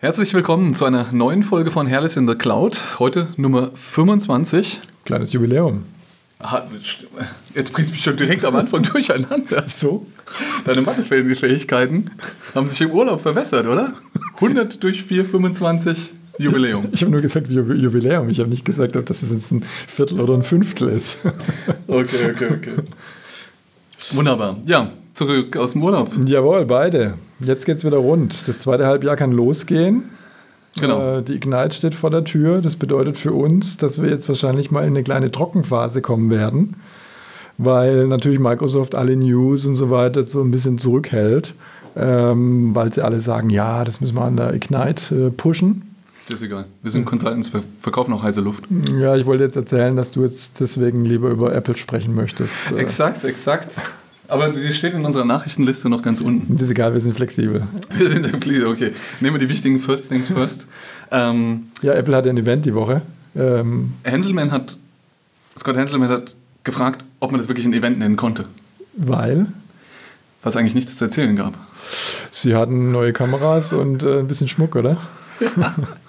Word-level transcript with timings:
Herzlich 0.00 0.32
willkommen 0.32 0.74
zu 0.74 0.84
einer 0.84 1.10
neuen 1.10 1.42
Folge 1.42 1.72
von 1.72 1.88
Herrlich 1.88 2.16
in 2.16 2.28
the 2.28 2.36
Cloud. 2.36 3.00
Heute 3.00 3.34
Nummer 3.36 3.72
25. 3.74 4.78
Kleines 5.04 5.32
Jubiläum. 5.32 5.86
Jetzt 7.52 7.72
bringst 7.72 7.90
du 7.90 7.94
mich 7.94 8.04
schon 8.04 8.16
direkt 8.16 8.44
am 8.44 8.54
Anfang 8.54 8.82
durcheinander. 8.92 9.64
So? 9.66 10.06
Deine 10.64 10.82
Mathefähigkeiten 10.82 12.12
haben 12.54 12.68
sich 12.68 12.80
im 12.80 12.92
Urlaub 12.92 13.20
verbessert, 13.22 13.66
oder? 13.66 13.92
100 14.36 14.80
durch 14.80 15.02
4, 15.02 15.24
25 15.24 16.12
Jubiläum. 16.38 16.86
Ich 16.92 17.00
habe 17.02 17.10
nur 17.10 17.20
gesagt 17.20 17.48
Jubiläum. 17.48 18.28
Ich 18.28 18.38
habe 18.38 18.50
nicht 18.50 18.64
gesagt, 18.64 18.94
ob 18.94 19.04
das 19.04 19.22
jetzt 19.22 19.50
ein 19.50 19.64
Viertel 19.64 20.20
oder 20.20 20.34
ein 20.34 20.44
Fünftel 20.44 20.90
ist. 20.90 21.26
Okay, 21.88 22.30
okay, 22.30 22.48
okay. 22.52 22.72
Wunderbar. 24.12 24.58
Ja, 24.64 24.92
zurück 25.18 25.56
aus 25.56 25.72
dem 25.72 25.82
Urlaub. 25.82 26.12
Jawohl, 26.24 26.64
beide. 26.64 27.14
Jetzt 27.40 27.66
geht 27.66 27.76
es 27.76 27.84
wieder 27.84 27.98
rund. 27.98 28.46
Das 28.46 28.60
zweite 28.60 28.86
Halbjahr 28.86 29.16
kann 29.16 29.32
losgehen. 29.32 30.04
Genau. 30.80 31.18
Äh, 31.18 31.22
die 31.22 31.34
Ignite 31.34 31.74
steht 31.74 31.96
vor 31.96 32.10
der 32.10 32.22
Tür. 32.22 32.62
Das 32.62 32.76
bedeutet 32.76 33.16
für 33.16 33.32
uns, 33.32 33.76
dass 33.76 34.00
wir 34.00 34.10
jetzt 34.10 34.28
wahrscheinlich 34.28 34.70
mal 34.70 34.82
in 34.82 34.90
eine 34.90 35.02
kleine 35.02 35.32
Trockenphase 35.32 36.02
kommen 36.02 36.30
werden, 36.30 36.76
weil 37.58 38.06
natürlich 38.06 38.38
Microsoft 38.38 38.94
alle 38.94 39.16
News 39.16 39.66
und 39.66 39.74
so 39.74 39.90
weiter 39.90 40.22
so 40.22 40.40
ein 40.40 40.52
bisschen 40.52 40.78
zurückhält, 40.78 41.54
ähm, 41.96 42.74
weil 42.76 42.92
sie 42.92 43.04
alle 43.04 43.20
sagen, 43.20 43.50
ja, 43.50 43.82
das 43.82 44.00
müssen 44.00 44.14
wir 44.14 44.22
an 44.22 44.36
der 44.36 44.54
Ignite 44.54 45.26
äh, 45.26 45.30
pushen. 45.30 45.96
Ist 46.28 46.42
egal. 46.42 46.66
Wir 46.82 46.90
sind 46.92 47.06
Consultants, 47.06 47.52
wir 47.52 47.62
verkaufen 47.80 48.12
auch 48.12 48.22
heiße 48.22 48.42
Luft. 48.42 48.64
Ja, 49.00 49.16
ich 49.16 49.26
wollte 49.26 49.42
jetzt 49.44 49.56
erzählen, 49.56 49.96
dass 49.96 50.12
du 50.12 50.22
jetzt 50.22 50.60
deswegen 50.60 51.04
lieber 51.04 51.30
über 51.30 51.54
Apple 51.54 51.74
sprechen 51.74 52.14
möchtest. 52.14 52.70
Äh, 52.70 52.76
Exakt, 52.76 53.24
exakt. 53.24 53.72
Aber 54.28 54.50
die 54.50 54.72
steht 54.74 54.92
in 54.92 55.04
unserer 55.04 55.24
Nachrichtenliste 55.24 55.88
noch 55.88 56.02
ganz 56.02 56.20
unten. 56.20 56.56
ist 56.62 56.70
egal, 56.70 56.92
wir 56.92 57.00
sind 57.00 57.14
flexibel. 57.16 57.62
Wir 57.96 58.08
sind 58.10 58.26
flexibel, 58.26 58.66
okay. 58.66 58.92
Nehmen 59.20 59.36
wir 59.36 59.40
die 59.40 59.48
wichtigen 59.48 59.80
First 59.80 60.08
Things 60.10 60.28
First. 60.28 60.66
Ähm, 61.10 61.68
Ja, 61.82 61.94
Apple 61.94 62.14
hat 62.14 62.26
ein 62.26 62.36
Event 62.36 62.66
die 62.66 62.74
Woche. 62.74 63.00
Ähm, 63.34 63.94
Henselman 64.04 64.50
hat, 64.52 64.76
Scott 65.58 65.76
Henselman 65.76 66.10
hat 66.10 66.34
gefragt, 66.62 67.04
ob 67.20 67.30
man 67.32 67.38
das 67.40 67.48
wirklich 67.48 67.64
ein 67.66 67.72
Event 67.72 67.98
nennen 67.98 68.16
konnte, 68.16 68.44
weil 68.94 69.46
weil 70.42 70.50
es 70.50 70.56
eigentlich 70.56 70.74
nichts 70.74 70.96
zu 70.96 71.04
erzählen 71.06 71.34
gab. 71.34 71.54
sie 72.30 72.54
hatten 72.54 72.92
neue 72.92 73.12
Kameras 73.12 73.72
und 73.72 74.02
äh, 74.02 74.20
ein 74.20 74.28
bisschen 74.28 74.48
Schmuck, 74.48 74.76
oder? 74.76 74.98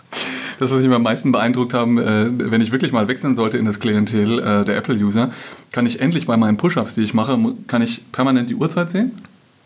Das, 0.59 0.71
was 0.71 0.81
mich 0.81 0.93
am 0.93 1.03
meisten 1.03 1.31
beeindruckt 1.31 1.73
haben, 1.73 1.97
äh, 1.97 2.27
wenn 2.51 2.59
ich 2.59 2.73
wirklich 2.73 2.91
mal 2.91 3.07
wechseln 3.07 3.37
sollte 3.37 3.57
in 3.57 3.63
das 3.63 3.79
Klientel 3.79 4.39
äh, 4.39 4.65
der 4.65 4.75
Apple-User, 4.75 5.31
kann 5.71 5.85
ich 5.85 6.01
endlich 6.01 6.27
bei 6.27 6.35
meinen 6.35 6.57
Push-Ups, 6.57 6.95
die 6.95 7.01
ich 7.01 7.13
mache, 7.13 7.39
kann 7.67 7.81
ich 7.81 8.11
permanent 8.11 8.49
die 8.49 8.55
Uhrzeit 8.55 8.89
sehen, 8.89 9.13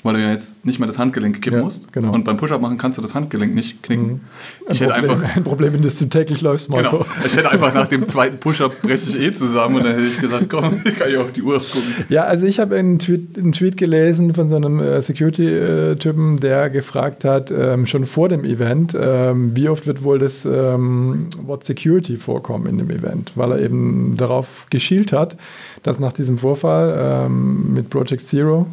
weil 0.03 0.15
du 0.15 0.21
ja 0.21 0.31
jetzt 0.31 0.65
nicht 0.65 0.79
mehr 0.79 0.87
das 0.87 0.99
Handgelenk 0.99 1.41
kippen 1.41 1.59
Ja, 1.59 1.63
musst. 1.63 1.91
genau. 1.93 2.13
Und 2.13 2.25
beim 2.25 2.37
Push-Up 2.37 2.61
machen 2.61 2.77
kannst 2.77 2.97
du 2.97 3.01
das 3.01 3.15
Handgelenk 3.15 3.55
nicht 3.55 3.81
knicken. 3.81 4.21
Ich 4.69 4.83
ein, 4.83 4.89
hätte 4.89 4.99
Problem, 4.99 5.11
einfach 5.11 5.35
ein 5.37 5.43
Problem, 5.43 5.75
in 5.75 5.81
das 5.81 5.95
du 5.97 6.05
täglich 6.05 6.41
läufst, 6.41 6.69
Marco. 6.69 6.99
Genau. 6.99 7.05
Ich 7.25 7.35
hätte 7.35 7.49
einfach 7.49 7.73
nach 7.73 7.87
dem 7.87 8.07
zweiten 8.07 8.37
Push-Up 8.37 8.81
breche 8.81 9.09
ich 9.09 9.19
eh 9.19 9.33
zusammen 9.33 9.77
und 9.77 9.83
dann 9.85 9.95
hätte 9.95 10.07
ich 10.07 10.19
gesagt, 10.19 10.49
komm, 10.49 10.81
ich 10.85 10.97
kann 10.97 11.11
ja 11.11 11.21
auf 11.21 11.31
die 11.31 11.41
Uhr 11.41 11.59
gucken. 11.59 12.05
Ja, 12.09 12.25
also 12.25 12.45
ich 12.45 12.59
habe 12.59 12.75
einen 12.75 12.99
Tweet, 12.99 13.37
einen 13.37 13.53
Tweet 13.53 13.77
gelesen 13.77 14.33
von 14.33 14.49
so 14.49 14.57
einem 14.57 14.79
äh, 14.79 15.01
Security-Typen, 15.01 16.37
der 16.39 16.69
gefragt 16.69 17.23
hat, 17.25 17.51
ähm, 17.51 17.85
schon 17.85 18.05
vor 18.05 18.27
dem 18.29 18.43
Event, 18.43 18.95
ähm, 18.99 19.55
wie 19.55 19.69
oft 19.69 19.87
wird 19.87 20.03
wohl 20.03 20.19
das 20.19 20.45
ähm, 20.45 21.27
Wort 21.45 21.63
Security 21.63 22.17
vorkommen 22.17 22.67
in 22.67 22.77
dem 22.77 22.89
Event, 22.89 23.31
weil 23.35 23.53
er 23.53 23.59
eben 23.61 24.15
darauf 24.17 24.67
geschielt 24.69 25.13
hat, 25.13 25.37
dass 25.83 25.99
nach 25.99 26.13
diesem 26.13 26.37
Vorfall 26.37 27.29
mit 27.29 27.89
Project 27.89 28.21
Zero, 28.21 28.67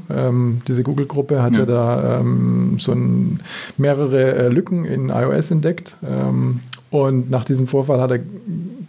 diese 0.69 0.83
Google-Gruppe 0.83 1.20
hat 1.43 1.53
ja, 1.53 1.61
Ja. 1.61 1.67
da 1.67 2.19
ähm, 2.21 2.77
so 2.79 2.93
ein, 2.93 3.41
mehrere 3.77 4.35
äh, 4.35 4.49
Lücken 4.49 4.85
in 4.85 5.09
iOS 5.11 5.51
entdeckt. 5.51 5.97
Ähm, 6.07 6.61
und 6.91 7.31
nach 7.31 7.45
diesem 7.45 7.67
Vorfall 7.69 8.01
hat 8.01 8.11
er 8.11 8.21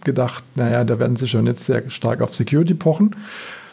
gedacht, 0.03 0.43
naja, 0.55 0.83
da 0.83 0.97
werden 0.99 1.15
sie 1.15 1.27
schon 1.27 1.45
jetzt 1.45 1.65
sehr 1.65 1.89
stark 1.89 2.21
auf 2.21 2.33
Security 2.33 2.73
pochen. 2.73 3.15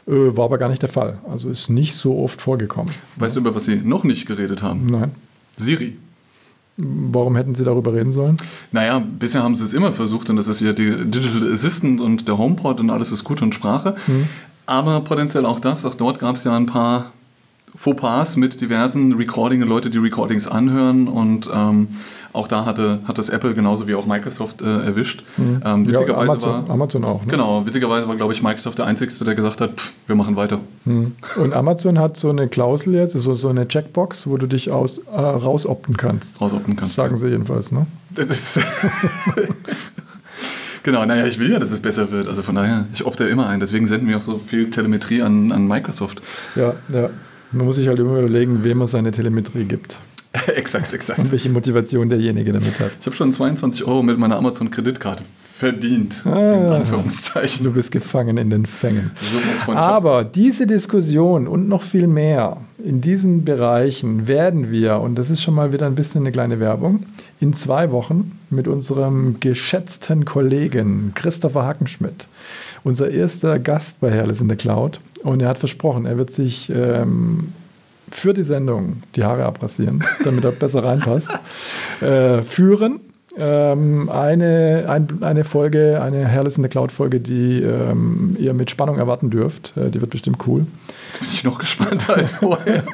Äh, 0.07 0.13
War 0.37 0.45
aber 0.47 0.59
gar 0.59 0.69
nicht 0.69 0.83
der 0.83 0.89
Fall. 0.91 1.19
Also 1.31 1.49
ist 1.49 1.71
nicht 1.71 1.95
so 1.95 2.19
oft 2.23 2.41
vorgekommen. 2.43 2.93
Weißt 3.17 3.37
du, 3.37 3.41
über 3.41 3.55
was 3.55 3.65
sie 3.65 3.77
noch 3.77 4.05
nicht 4.05 4.27
geredet 4.27 4.63
haben? 4.63 4.87
Nein. 4.87 5.13
Siri. 5.57 5.97
Warum 6.81 7.35
hätten 7.35 7.57
sie 7.57 7.65
darüber 7.65 7.93
reden 7.93 8.13
sollen? 8.13 8.37
Naja, 8.71 9.01
bisher 9.19 9.43
haben 9.43 9.57
sie 9.57 9.65
es 9.65 9.73
immer 9.73 9.93
versucht 9.93 10.31
und 10.31 10.37
das 10.37 10.47
ist 10.47 10.61
ja 10.61 10.73
die 10.73 10.91
Digital 11.11 11.53
Assistant 11.53 12.01
und 12.01 12.29
der 12.29 12.39
HomePod 12.39 12.79
und 12.79 12.91
alles 12.91 13.11
ist 13.11 13.25
gut 13.25 13.43
und 13.43 13.53
Sprache. 13.53 13.97
Aber 14.67 15.01
potenziell 15.01 15.45
auch 15.45 15.59
das, 15.59 15.85
auch 15.85 15.95
dort 15.97 16.21
gab 16.21 16.37
es 16.37 16.45
ja 16.45 16.55
ein 16.57 16.67
paar 16.67 17.11
Fauxpas 17.77 18.37
mit 18.37 18.61
diversen 18.61 19.15
Recording 19.15 19.63
und 19.63 19.69
Leute, 19.69 19.91
die 19.91 19.99
Recordings 19.99 20.47
anhören 20.49 21.09
und 21.09 21.49
ähm, 21.53 21.89
auch 22.33 22.47
da 22.47 22.67
hatte, 22.67 23.01
hat 23.09 23.19
das 23.19 23.31
Apple 23.31 23.55
genauso 23.55 23.89
wie 23.89 23.95
auch 23.95 24.07
Microsoft 24.07 24.61
äh, 24.61 24.67
erwischt. 24.67 25.25
Ähm, 25.39 25.61
Ja, 25.65 25.77
witzigerweise 25.79 26.15
Amazon, 26.15 26.69
war, 26.69 26.71
Amazon 26.71 27.05
auch. 27.05 27.23
Ne? 27.25 27.31
genau, 27.31 27.67
witzigerweise 27.67 28.07
war, 28.07 28.17
glaube 28.17 28.33
ich, 28.35 28.43
Microsoft 28.43 28.79
der 28.79 28.87
Einzige, 28.87 29.13
der 29.25 29.35
gesagt 29.35 29.61
hat, 29.61 29.81
pff, 29.81 29.93
wir 30.07 30.15
machen 30.15 30.37
weiter. 30.37 30.61
Hm. 30.85 31.13
Und 31.37 31.55
Amazon 31.55 31.99
hat 31.99 32.17
so 32.17 32.29
eine 32.29 32.47
Klausel 32.49 32.95
jetzt, 32.95 33.15
so, 33.15 33.35
so 33.35 33.49
eine 33.49 33.67
Checkbox, 33.67 34.27
wo 34.27 34.37
du 34.37 34.47
dich 34.47 34.71
aus, 34.71 34.99
äh, 34.99 35.19
rausopten 35.19 35.97
kannst. 35.97 36.41
Rausopten 36.41 36.75
Das 36.77 36.81
kannst. 36.81 36.95
sagen 36.97 37.17
sie 37.17 37.29
jedenfalls. 37.29 37.73
Ne? 37.73 37.87
Das 38.15 38.27
ist. 38.27 38.61
genau, 40.83 41.05
naja, 41.07 41.27
ich 41.27 41.39
will 41.39 41.51
ja, 41.51 41.59
dass 41.59 41.73
es 41.73 41.81
besser 41.81 42.13
wird. 42.13 42.29
Also 42.29 42.43
von 42.43 42.55
daher, 42.55 42.85
ich 42.93 43.05
opte 43.05 43.25
immer 43.25 43.49
ein. 43.49 43.61
Deswegen 43.61 43.87
senden 43.87 44.09
wir 44.09 44.17
auch 44.17 44.21
so 44.23 44.39
viel 44.39 44.71
Telemetrie 44.71 45.23
an, 45.23 45.51
an 45.51 45.67
Microsoft. 45.67 46.23
Ja, 46.55 46.75
ja. 46.93 47.11
Man 47.53 47.67
muss 47.67 47.77
sich 47.77 47.89
halt 47.89 47.99
immer 47.99 48.19
überlegen, 48.19 48.63
wem 48.65 48.79
man 48.79 48.87
seine 48.87 49.11
Telemetrie 49.11 49.65
gibt 49.65 49.99
exakt, 50.55 50.93
exakt. 50.93 51.19
und 51.19 51.33
welche 51.33 51.49
Motivation 51.49 52.09
derjenige 52.09 52.53
damit 52.53 52.79
hat. 52.79 52.91
Ich 53.01 53.07
habe 53.07 53.17
schon 53.17 53.33
22 53.33 53.85
Euro 53.85 54.03
mit 54.03 54.19
meiner 54.19 54.37
Amazon-Kreditkarte 54.37 55.25
verdient. 55.55 56.23
In 56.27 56.33
Ah. 56.33 56.77
Anführungszeichen. 56.77 57.65
Du 57.65 57.73
bist 57.73 57.91
gefangen 57.91 58.37
in 58.37 58.51
den 58.51 58.67
Fängen. 58.67 59.11
Von 59.65 59.77
Aber 59.77 60.23
diese 60.23 60.67
Diskussion 60.69 61.49
und 61.49 61.69
noch 61.69 61.83
viel 61.83 62.07
mehr 62.07 62.59
in 62.85 63.01
diesen 63.01 63.45
Bereichen 63.45 64.29
werden 64.29 64.71
wir, 64.71 65.01
und 65.01 65.17
das 65.17 65.31
ist 65.31 65.43
schon 65.43 65.55
mal 65.55 65.73
wieder 65.73 65.87
ein 65.87 65.97
bisschen 65.97 66.21
eine 66.21 66.31
kleine 66.31 66.61
Werbung, 66.61 67.05
in 67.41 67.55
zwei 67.55 67.91
Wochen 67.91 68.39
mit 68.51 68.69
unserem 68.69 69.41
geschätzten 69.41 70.25
Kollegen 70.25 71.11
Christopher 71.17 71.65
Hackenschmidt, 71.65 72.29
unser 72.89 73.11
erster 73.11 73.59
Gast 73.59 74.01
bei 74.01 74.11
Herrles 74.11 74.41
in 74.41 74.49
der 74.49 74.57
Cloud. 74.57 75.01
Und 75.23 75.43
er 75.43 75.49
hat 75.49 75.59
versprochen, 75.59 76.07
er 76.07 76.17
wird 76.17 76.31
sich 76.31 76.71
ähm, 76.75 77.53
für 78.11 78.33
die 78.33 78.43
Sendung 78.43 79.03
die 79.15 79.25
Haare 79.25 79.45
abrasieren, 79.45 80.03
damit 80.25 80.45
er 80.45 80.53
besser 80.53 80.83
reinpasst, 80.83 81.31
äh, 82.01 82.43
führen. 82.43 83.01
Ähm, 83.37 84.09
eine, 84.09 84.87
ein, 84.89 85.23
eine 85.23 85.45
Folge, 85.45 86.01
eine 86.03 86.27
Herrles 86.27 86.57
in 86.57 86.63
der 86.63 86.71
Cloud-Folge, 86.71 87.21
die 87.21 87.63
ähm, 87.63 88.37
ihr 88.41 88.53
mit 88.53 88.71
Spannung 88.71 88.99
erwarten 88.99 89.31
dürft. 89.31 89.77
Äh, 89.77 89.91
die 89.91 90.01
wird 90.01 90.11
bestimmt 90.11 90.39
cool. 90.47 90.67
Jetzt 91.09 91.21
bin 91.21 91.29
ich 91.31 91.45
noch 91.45 91.59
gespannter 91.59 92.17
als 92.17 92.33
vorher. 92.33 92.83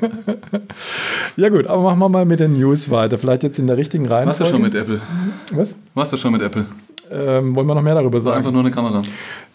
Ja 1.37 1.49
gut, 1.49 1.66
aber 1.66 1.83
machen 1.83 1.99
wir 1.99 2.09
mal 2.09 2.25
mit 2.25 2.38
den 2.38 2.53
News 2.53 2.91
weiter. 2.91 3.19
Vielleicht 3.19 3.43
jetzt 3.43 3.59
in 3.59 3.66
der 3.66 3.77
richtigen 3.77 4.06
Reihenfolge. 4.06 4.38
Warst 4.38 4.41
du 4.41 4.54
schon 4.54 4.62
mit 4.62 4.75
Apple? 4.77 5.00
Was? 5.50 5.75
Warst 5.94 6.12
du 6.12 6.16
schon 6.16 6.31
mit 6.31 6.43
Apple? 6.43 6.65
Ähm, 7.16 7.54
wollen 7.54 7.66
wir 7.69 7.75
noch 7.76 7.82
mehr 7.82 7.94
darüber 7.94 8.25
War 8.25 8.32
einfach 8.32 8.44
sagen? 8.47 8.54
nur 8.54 8.64
eine 8.64 8.72
Kamera. 8.72 9.02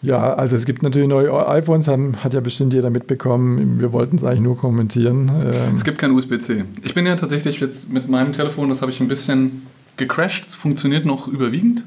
Ja, 0.00 0.32
also 0.34 0.56
es 0.56 0.64
gibt 0.64 0.82
natürlich 0.82 1.08
neue 1.08 1.46
iPhones, 1.46 1.88
haben, 1.88 2.16
hat 2.24 2.32
ja 2.32 2.40
bestimmt 2.40 2.72
jeder 2.72 2.88
mitbekommen. 2.88 3.78
Wir 3.80 3.92
wollten 3.92 4.16
es 4.16 4.24
eigentlich 4.24 4.40
nur 4.40 4.56
kommentieren. 4.56 5.30
Ähm, 5.52 5.74
Es 5.74 5.84
gibt 5.84 5.98
kein 5.98 6.12
USB-C. 6.12 6.64
Ich 6.82 6.94
bin 6.94 7.04
ja 7.06 7.16
tatsächlich 7.16 7.60
jetzt 7.60 7.92
mit 7.92 8.08
meinem 8.08 8.32
Telefon, 8.32 8.70
das 8.70 8.80
habe 8.80 8.90
ich 8.90 9.00
ein 9.00 9.08
bisschen 9.08 9.66
gecrashed. 9.98 10.46
Es 10.48 10.56
funktioniert 10.56 11.04
noch 11.04 11.28
überwiegend. 11.28 11.84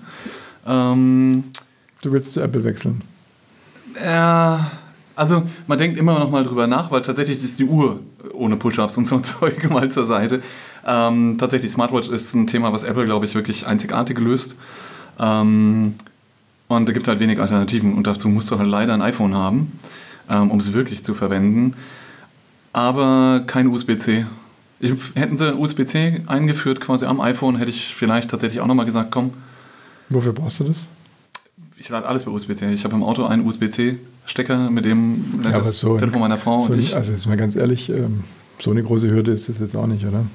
Ähm, 0.68 1.46
du 2.02 2.12
willst 2.12 2.34
zu 2.34 2.42
Apple 2.42 2.64
wechseln. 2.64 3.02
Ja, 4.04 4.72
also 5.16 5.44
man 5.68 5.78
denkt 5.78 5.98
immer 5.98 6.18
noch 6.20 6.32
mal 6.32 6.44
drüber 6.44 6.68
nach, 6.68 6.92
weil 6.92 7.02
tatsächlich 7.02 7.44
ist 7.44 7.60
die 7.60 7.66
Uhr 7.66 8.00
ohne 8.34 8.56
Push-Ups 8.58 8.98
und 8.98 9.06
so 9.06 9.20
Zeug 9.22 9.70
mal 9.70 9.90
zur 9.90 10.06
Seite. 10.06 10.42
Ähm, 10.86 11.38
tatsächlich, 11.40 11.72
Smartwatch 11.72 12.10
ist 12.10 12.34
ein 12.34 12.48
Thema, 12.48 12.74
was 12.74 12.84
Apple, 12.84 13.06
glaube 13.06 13.26
ich, 13.26 13.36
wirklich 13.36 13.66
einzigartig 13.68 14.20
löst. 14.20 14.56
Ähm, 15.20 15.94
und 16.68 16.90
da 16.90 16.94
gibt 16.94 17.04
es 17.04 17.08
halt 17.08 17.20
wenig 17.20 17.40
Alternativen 17.40 17.94
und 17.96 18.08
dazu 18.08 18.28
musst 18.30 18.50
du 18.52 18.58
halt 18.58 18.68
leider 18.70 18.94
ein 18.94 19.02
iPhone 19.02 19.36
haben, 19.36 19.72
ähm, 20.30 20.50
um 20.52 20.60
es 20.60 20.74
wirklich 20.74 21.04
zu 21.04 21.14
verwenden. 21.14 21.74
Aber 22.72 23.44
kein 23.46 23.68
USB-C. 23.68 24.26
Hätten 25.16 25.38
sie 25.38 25.56
USB-C 25.56 26.22
eingeführt 26.28 26.82
quasi 26.82 27.06
am 27.06 27.22
iPhone, 27.22 27.58
hätte 27.58 27.70
ich 27.70 27.94
vielleicht 27.96 28.30
tatsächlich 28.32 28.60
auch 28.62 28.68
nochmal 28.68 28.86
gesagt, 28.86 29.12
komm, 29.12 29.32
Wofür 30.10 30.34
brauchst 30.34 30.60
du 30.60 30.66
das? 30.66 30.86
ich 31.78 31.90
lade 31.90 32.08
alles 32.08 32.24
bei 32.24 32.32
USB-C. 32.32 32.72
Ich 32.74 32.84
habe 32.84 32.96
im 32.96 33.04
Auto 33.04 33.26
einen 33.26 33.46
USB-C-Stecker, 33.48 34.70
mit 34.70 34.86
dem 34.86 35.40
Ja, 35.44 35.50
aber 35.50 35.58
das 35.60 35.80
so- 35.80 35.98
Telefon 35.98 36.20
meiner 36.22 36.38
Frau 36.38 36.60
So, 36.60 36.74
und 36.74 36.80
ich. 36.80 36.96
also 36.96 37.12
ist 37.14 37.26
mir 37.26 37.38
ganz 37.38 37.56
ehrlich, 37.56 37.90
ähm, 37.90 38.24
so 38.60 38.72
eine 38.72 38.84
große 38.84 39.10
Hürde 39.10 39.32
ist 39.32 39.48
das 39.50 39.60
jetzt 39.60 39.76
auch 39.76 39.88
nicht, 39.88 40.06
oder? 40.06 40.26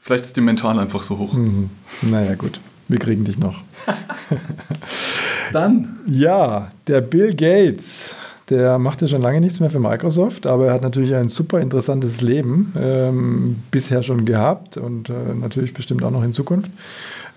Vielleicht 0.00 0.24
ist 0.24 0.36
die 0.36 0.40
mental 0.40 0.78
einfach 0.78 1.02
so 1.02 1.18
hoch. 1.18 1.34
Mhm. 1.34 1.68
Naja, 2.02 2.34
gut. 2.34 2.60
Wir 2.90 2.98
kriegen 2.98 3.22
dich 3.22 3.38
noch. 3.38 3.62
Dann. 5.52 6.00
Ja, 6.08 6.72
der 6.88 7.00
Bill 7.00 7.32
Gates, 7.36 8.16
der 8.48 8.80
macht 8.80 9.00
ja 9.00 9.06
schon 9.06 9.22
lange 9.22 9.40
nichts 9.40 9.60
mehr 9.60 9.70
für 9.70 9.78
Microsoft, 9.78 10.48
aber 10.48 10.66
er 10.66 10.72
hat 10.72 10.82
natürlich 10.82 11.14
ein 11.14 11.28
super 11.28 11.60
interessantes 11.60 12.20
Leben 12.20 12.72
ähm, 12.76 13.62
bisher 13.70 14.02
schon 14.02 14.24
gehabt 14.24 14.76
und 14.76 15.08
äh, 15.08 15.12
natürlich 15.40 15.72
bestimmt 15.72 16.02
auch 16.02 16.10
noch 16.10 16.24
in 16.24 16.32
Zukunft. 16.32 16.72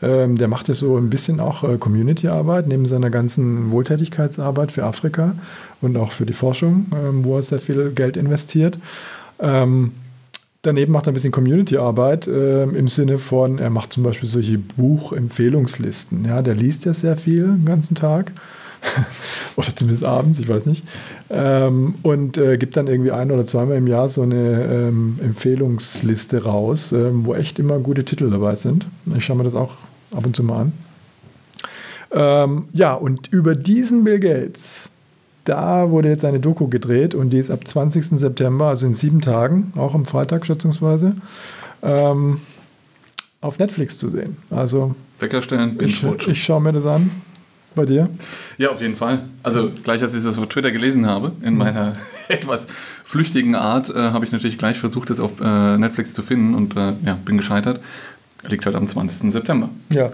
Ähm, 0.02 0.40
der 0.40 0.48
macht 0.48 0.70
ja 0.70 0.74
so 0.74 0.98
ein 0.98 1.12
bisschen 1.12 1.40
auch 1.40 1.64
äh, 1.64 1.78
Community-Arbeit 1.78 2.68
neben 2.68 2.88
seiner 2.88 3.12
ganzen 3.12 3.70
Wohltätigkeitsarbeit 3.70 4.72
für 4.72 4.86
Afrika 4.86 5.36
und 5.82 5.98
auch 5.98 6.12
für 6.12 6.26
die 6.26 6.34
Forschung, 6.34 6.88
ähm, 6.96 7.24
wo 7.24 7.36
er 7.36 7.44
sehr 7.44 7.60
viel 7.60 7.92
Geld 7.92 8.18
investiert. 8.18 8.80
Ähm, 9.40 9.92
Daneben 10.64 10.94
macht 10.94 11.08
er 11.08 11.12
ein 11.12 11.14
bisschen 11.14 11.34
Community-Arbeit 11.34 12.26
äh, 12.26 12.64
im 12.64 12.88
Sinne 12.88 13.18
von, 13.18 13.60
er 13.60 13.70
macht 13.70 13.92
zum 13.92 14.04
Beispiel 14.04 14.30
solche 14.30 14.58
Buchempfehlungslisten. 14.58 16.24
Ja, 16.24 16.42
der 16.42 16.56
liest 16.56 16.86
ja 16.86 16.94
sehr 16.94 17.18
viel 17.18 17.44
den 17.44 17.66
ganzen 17.66 17.96
Tag. 17.96 18.32
oder 19.58 19.76
zumindest 19.76 20.06
abends, 20.06 20.40
ich 20.40 20.48
weiß 20.48 20.66
nicht. 20.68 20.86
Ähm, 21.30 21.96
und 22.02 22.38
äh, 22.38 22.58
gibt 22.58 22.78
dann 22.78 22.88
irgendwie 22.88 23.12
ein 23.12 23.30
oder 23.32 23.44
zweimal 23.44 23.76
im 23.76 23.88
Jahr 23.88 24.08
so 24.08 24.22
eine 24.22 24.64
ähm, 24.64 25.20
Empfehlungsliste 25.22 26.46
raus, 26.46 26.94
ähm, 26.94 27.26
wo 27.26 27.34
echt 27.34 27.60
immer 27.60 27.80
gute 27.80 28.06
Titel 28.06 28.30
dabei 28.30 28.56
sind. 28.56 28.88
Ich 29.18 29.26
schaue 29.26 29.36
mir 29.36 29.44
das 29.44 29.56
auch 29.56 29.76
ab 30.16 30.26
und 30.26 30.34
zu 30.34 30.44
mal 30.44 30.62
an. 30.62 30.72
Ähm, 32.12 32.66
ja, 32.72 32.94
und 32.94 33.28
über 33.34 33.54
diesen 33.54 34.06
Bill 34.06 34.22
Gates, 34.22 34.92
da 35.46 35.90
wurde 35.90 36.10
jetzt 36.10 36.26
eine 36.26 36.40
Doku 36.40 36.68
gedreht 36.68 37.16
und 37.16 37.32
die 37.32 37.38
ist 37.38 37.52
ab 37.52 37.68
20. 37.68 38.06
September, 38.20 38.68
also 38.68 38.86
in 38.86 38.94
sieben 38.94 39.22
Tagen, 39.22 39.74
auch 39.76 39.94
am 39.94 40.06
Freitag 40.06 40.46
schätzungsweise, 40.46 41.16
ähm, 41.82 42.40
auf 43.42 43.60
Netflix 43.60 43.98
zu 43.98 44.10
sehen. 44.10 44.38
Also 44.50 44.96
Wecker 45.20 45.42
stellen, 45.42 45.78
ich, 45.82 46.04
ich 46.04 46.44
schaue 46.44 46.62
mir 46.62 46.74
das 46.74 46.86
an. 46.86 47.12
Bei 47.76 47.86
dir? 47.86 48.08
Ja, 48.60 48.70
auf 48.70 48.82
jeden 48.82 48.96
Fall. 48.96 49.24
Also 49.42 49.72
gleich 49.84 50.00
als 50.04 50.14
ich 50.14 50.24
das 50.24 50.38
auf 50.38 50.48
Twitter 50.48 50.72
gelesen 50.72 51.08
habe, 51.08 51.32
in 51.42 51.54
mhm. 51.54 51.60
meiner 51.60 51.96
etwas 52.28 52.68
flüchtigen 53.04 53.56
Art, 53.56 53.90
äh, 53.90 54.12
habe 54.12 54.26
ich 54.26 54.32
natürlich 54.32 54.60
gleich 54.60 54.78
versucht, 54.78 55.10
das 55.10 55.20
auf 55.20 55.32
äh, 55.42 55.78
Netflix 55.78 56.14
zu 56.14 56.22
finden 56.22 56.54
und 56.54 56.78
äh, 56.78 56.94
ja, 57.04 57.18
bin 57.26 57.38
gescheitert. 57.38 57.80
Liegt 58.48 58.66
halt 58.68 58.76
am 58.76 58.86
20. 58.86 59.32
September. 59.32 59.70
Ja. 59.90 60.12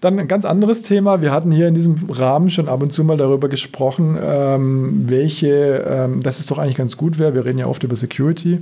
Dann 0.00 0.18
ein 0.18 0.28
ganz 0.28 0.44
anderes 0.44 0.82
Thema. 0.82 1.22
Wir 1.22 1.32
hatten 1.32 1.50
hier 1.50 1.66
in 1.66 1.74
diesem 1.74 1.96
Rahmen 2.08 2.50
schon 2.50 2.68
ab 2.68 2.82
und 2.82 2.92
zu 2.92 3.02
mal 3.02 3.16
darüber 3.16 3.48
gesprochen, 3.48 4.16
ähm, 4.20 5.04
welche, 5.08 5.84
ähm, 5.88 6.22
dass 6.22 6.38
es 6.38 6.46
doch 6.46 6.58
eigentlich 6.58 6.76
ganz 6.76 6.96
gut 6.96 7.18
wäre. 7.18 7.34
Wir 7.34 7.44
reden 7.44 7.58
ja 7.58 7.66
oft 7.66 7.82
über 7.82 7.96
Security 7.96 8.60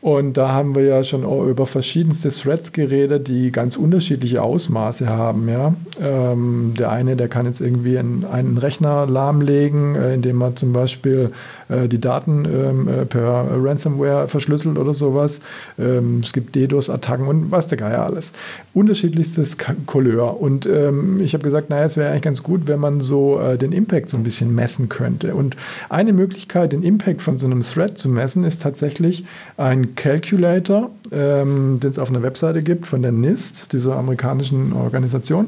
und 0.00 0.38
da 0.38 0.52
haben 0.52 0.74
wir 0.74 0.84
ja 0.84 1.04
schon 1.04 1.24
über 1.24 1.66
verschiedenste 1.66 2.30
Threads 2.30 2.72
geredet, 2.72 3.28
die 3.28 3.52
ganz 3.52 3.76
unterschiedliche 3.76 4.42
Ausmaße 4.42 5.08
haben. 5.08 5.46
Ja? 5.48 5.74
Ähm, 6.00 6.72
der 6.78 6.90
eine, 6.90 7.16
der 7.16 7.28
kann 7.28 7.44
jetzt 7.44 7.60
irgendwie 7.60 7.98
einen, 7.98 8.24
einen 8.24 8.56
Rechner 8.56 9.06
lahmlegen, 9.06 9.96
äh, 9.96 10.14
indem 10.14 10.40
er 10.40 10.56
zum 10.56 10.72
Beispiel 10.72 11.32
äh, 11.70 11.88
die 11.88 12.00
Daten 12.00 12.44
ähm, 12.44 12.88
äh, 12.88 13.04
per 13.06 13.46
Ransomware 13.50 14.28
verschlüsselt 14.28 14.78
oder 14.78 14.94
sowas. 14.94 15.40
Ähm, 15.78 16.20
es 16.22 16.32
gibt 16.32 16.54
DDoS-Attacken 16.54 17.26
und 17.26 17.50
was 17.50 17.68
der 17.68 17.78
Geier 17.78 18.04
alles. 18.04 18.32
Unterschiedlichstes 18.74 19.56
Couleur. 19.86 20.40
Und 20.40 20.66
ähm, 20.66 21.20
ich 21.20 21.34
habe 21.34 21.44
gesagt, 21.44 21.70
naja, 21.70 21.84
es 21.84 21.96
wäre 21.96 22.10
eigentlich 22.10 22.22
ganz 22.22 22.42
gut, 22.42 22.66
wenn 22.66 22.80
man 22.80 23.00
so 23.00 23.40
äh, 23.40 23.56
den 23.56 23.72
Impact 23.72 24.10
so 24.10 24.16
ein 24.16 24.22
bisschen 24.22 24.54
messen 24.54 24.88
könnte. 24.88 25.34
Und 25.34 25.56
eine 25.88 26.12
Möglichkeit, 26.12 26.72
den 26.72 26.82
Impact 26.82 27.22
von 27.22 27.38
so 27.38 27.46
einem 27.46 27.60
Thread 27.60 27.98
zu 27.98 28.08
messen, 28.08 28.44
ist 28.44 28.62
tatsächlich 28.62 29.24
ein 29.56 29.94
Calculator, 29.94 30.90
den 31.10 31.80
es 31.82 31.98
auf 31.98 32.10
einer 32.10 32.22
Webseite 32.22 32.62
gibt 32.62 32.86
von 32.86 33.02
der 33.02 33.10
NIST, 33.10 33.72
dieser 33.72 33.96
amerikanischen 33.96 34.72
Organisation. 34.72 35.46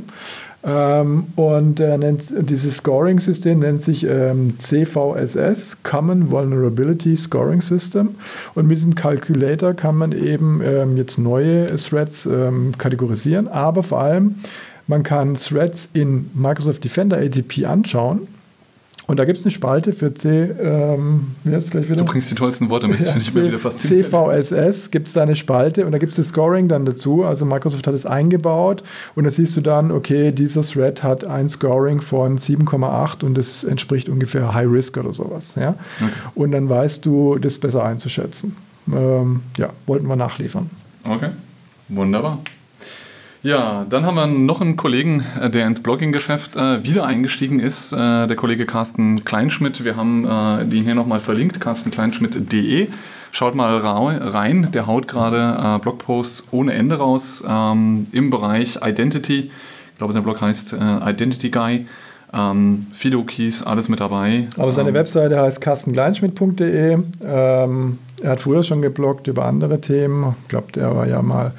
Ähm, 0.64 1.24
und 1.34 1.80
äh, 1.80 1.98
nennt, 1.98 2.22
dieses 2.48 2.76
Scoring-System 2.76 3.58
nennt 3.58 3.82
sich 3.82 4.04
ähm, 4.04 4.58
CVSS, 4.58 5.82
Common 5.82 6.30
Vulnerability 6.30 7.16
Scoring 7.16 7.60
System. 7.60 8.14
Und 8.54 8.68
mit 8.68 8.76
diesem 8.76 8.94
Calculator 8.94 9.74
kann 9.74 9.96
man 9.96 10.12
eben 10.12 10.60
ähm, 10.64 10.96
jetzt 10.96 11.18
neue 11.18 11.74
Threads 11.76 12.26
ähm, 12.26 12.72
kategorisieren, 12.78 13.48
aber 13.48 13.82
vor 13.82 14.00
allem 14.00 14.36
man 14.86 15.02
kann 15.02 15.34
Threads 15.34 15.90
in 15.94 16.30
Microsoft 16.34 16.84
Defender 16.84 17.18
ATP 17.18 17.64
anschauen 17.64 18.28
und 19.06 19.18
da 19.18 19.24
gibt 19.24 19.38
es 19.38 19.44
eine 19.44 19.50
Spalte 19.50 19.92
für 19.92 20.14
C, 20.14 20.50
ähm, 20.60 21.34
es 21.44 21.70
gleich 21.70 21.88
wieder? 21.88 21.96
Du 21.96 22.04
bringst 22.04 22.30
die 22.30 22.34
tollsten 22.34 22.70
Worte 22.70 22.88
mit, 22.88 23.00
das 23.00 23.06
ja, 23.06 23.12
finde 23.12 23.28
ich 23.28 23.34
immer 23.34 23.46
wieder 23.46 23.58
faszinierend. 23.58 24.10
CVSS 24.10 24.90
gibt 24.90 25.08
es 25.08 25.14
da 25.14 25.22
eine 25.22 25.34
Spalte 25.34 25.84
und 25.86 25.92
da 25.92 25.98
gibt 25.98 26.12
es 26.12 26.16
das 26.16 26.28
Scoring 26.28 26.68
dann 26.68 26.84
dazu. 26.84 27.24
Also 27.24 27.44
Microsoft 27.44 27.86
hat 27.86 27.94
es 27.94 28.06
eingebaut 28.06 28.82
und 29.14 29.24
da 29.24 29.30
siehst 29.30 29.56
du 29.56 29.60
dann, 29.60 29.90
okay, 29.90 30.32
dieser 30.32 30.62
Thread 30.62 31.02
hat 31.02 31.24
ein 31.24 31.48
Scoring 31.48 32.00
von 32.00 32.38
7,8 32.38 33.24
und 33.24 33.34
das 33.36 33.64
entspricht 33.64 34.08
ungefähr 34.08 34.54
High 34.54 34.70
Risk 34.70 34.96
oder 34.96 35.12
sowas. 35.12 35.56
Ja? 35.56 35.74
Okay. 36.00 36.10
Und 36.34 36.52
dann 36.52 36.68
weißt 36.68 37.04
du, 37.04 37.38
das 37.38 37.58
besser 37.58 37.84
einzuschätzen. 37.84 38.56
Ähm, 38.92 39.42
ja, 39.56 39.70
wollten 39.86 40.06
wir 40.06 40.16
nachliefern. 40.16 40.70
Okay, 41.04 41.30
wunderbar. 41.88 42.38
Ja, 43.42 43.84
dann 43.88 44.06
haben 44.06 44.14
wir 44.14 44.28
noch 44.28 44.60
einen 44.60 44.76
Kollegen, 44.76 45.24
äh, 45.40 45.50
der 45.50 45.66
ins 45.66 45.82
Blogging-Geschäft 45.82 46.54
äh, 46.54 46.84
wieder 46.84 47.04
eingestiegen 47.04 47.58
ist, 47.58 47.92
äh, 47.92 48.26
der 48.28 48.36
Kollege 48.36 48.66
Carsten 48.66 49.24
Kleinschmidt. 49.24 49.84
Wir 49.84 49.96
haben 49.96 50.24
äh, 50.24 50.64
den 50.64 50.84
hier 50.84 50.94
nochmal 50.94 51.18
verlinkt, 51.18 51.60
carstenkleinschmidt.de. 51.60 52.88
Schaut 53.32 53.56
mal 53.56 53.78
rein, 53.78 54.68
der 54.72 54.86
haut 54.86 55.08
gerade 55.08 55.56
äh, 55.58 55.78
Blogposts 55.80 56.48
ohne 56.52 56.74
Ende 56.74 56.98
raus 56.98 57.42
ähm, 57.48 58.06
im 58.12 58.30
Bereich 58.30 58.78
Identity. 58.84 59.50
Ich 59.92 59.98
glaube, 59.98 60.12
sein 60.12 60.22
Blog 60.22 60.40
heißt 60.40 60.74
äh, 60.74 61.10
Identity 61.10 61.50
Guy. 61.50 61.86
Ähm, 62.34 62.86
Fido-Keys, 62.92 63.64
alles 63.64 63.88
mit 63.88 64.00
dabei. 64.00 64.48
Aber 64.56 64.70
seine 64.70 64.90
ähm, 64.90 64.94
Webseite 64.94 65.40
heißt 65.40 65.60
carstenkleinschmidt.de. 65.60 66.98
Ähm, 67.24 67.98
er 68.22 68.30
hat 68.30 68.40
früher 68.40 68.62
schon 68.62 68.82
gebloggt 68.82 69.26
über 69.26 69.46
andere 69.46 69.80
Themen. 69.80 70.36
Ich 70.42 70.48
glaube, 70.48 70.70
der 70.72 70.94
war 70.94 71.08
ja 71.08 71.20
mal 71.22 71.52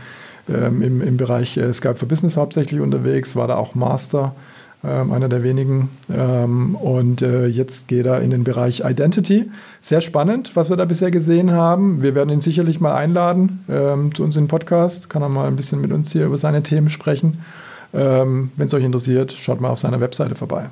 ähm, 0.49 0.81
im, 0.81 1.01
im 1.01 1.17
Bereich 1.17 1.57
äh, 1.57 1.73
Skype 1.73 1.95
for 1.95 2.07
Business 2.07 2.37
hauptsächlich 2.37 2.81
unterwegs, 2.81 3.35
war 3.35 3.47
da 3.47 3.55
auch 3.55 3.75
Master, 3.75 4.35
ähm, 4.83 5.13
einer 5.13 5.29
der 5.29 5.43
wenigen. 5.43 5.89
Ähm, 6.13 6.75
und 6.75 7.21
äh, 7.21 7.45
jetzt 7.45 7.87
geht 7.87 8.05
er 8.05 8.21
in 8.21 8.31
den 8.31 8.43
Bereich 8.43 8.81
Identity. 8.85 9.49
Sehr 9.79 10.01
spannend, 10.01 10.55
was 10.55 10.69
wir 10.69 10.75
da 10.75 10.85
bisher 10.85 11.11
gesehen 11.11 11.51
haben. 11.51 12.01
Wir 12.01 12.15
werden 12.15 12.29
ihn 12.29 12.41
sicherlich 12.41 12.81
mal 12.81 12.93
einladen 12.93 13.63
ähm, 13.69 14.13
zu 14.13 14.23
uns 14.23 14.35
in 14.35 14.43
den 14.43 14.49
Podcast. 14.49 15.09
Kann 15.09 15.21
er 15.21 15.29
mal 15.29 15.47
ein 15.47 15.55
bisschen 15.55 15.79
mit 15.79 15.93
uns 15.93 16.11
hier 16.11 16.25
über 16.25 16.37
seine 16.37 16.63
Themen 16.63 16.89
sprechen. 16.89 17.39
Ähm, 17.93 18.51
Wenn 18.57 18.65
es 18.65 18.73
euch 18.73 18.83
interessiert, 18.83 19.31
schaut 19.31 19.61
mal 19.61 19.69
auf 19.69 19.79
seiner 19.79 20.01
Webseite 20.01 20.35
vorbei. 20.35 20.65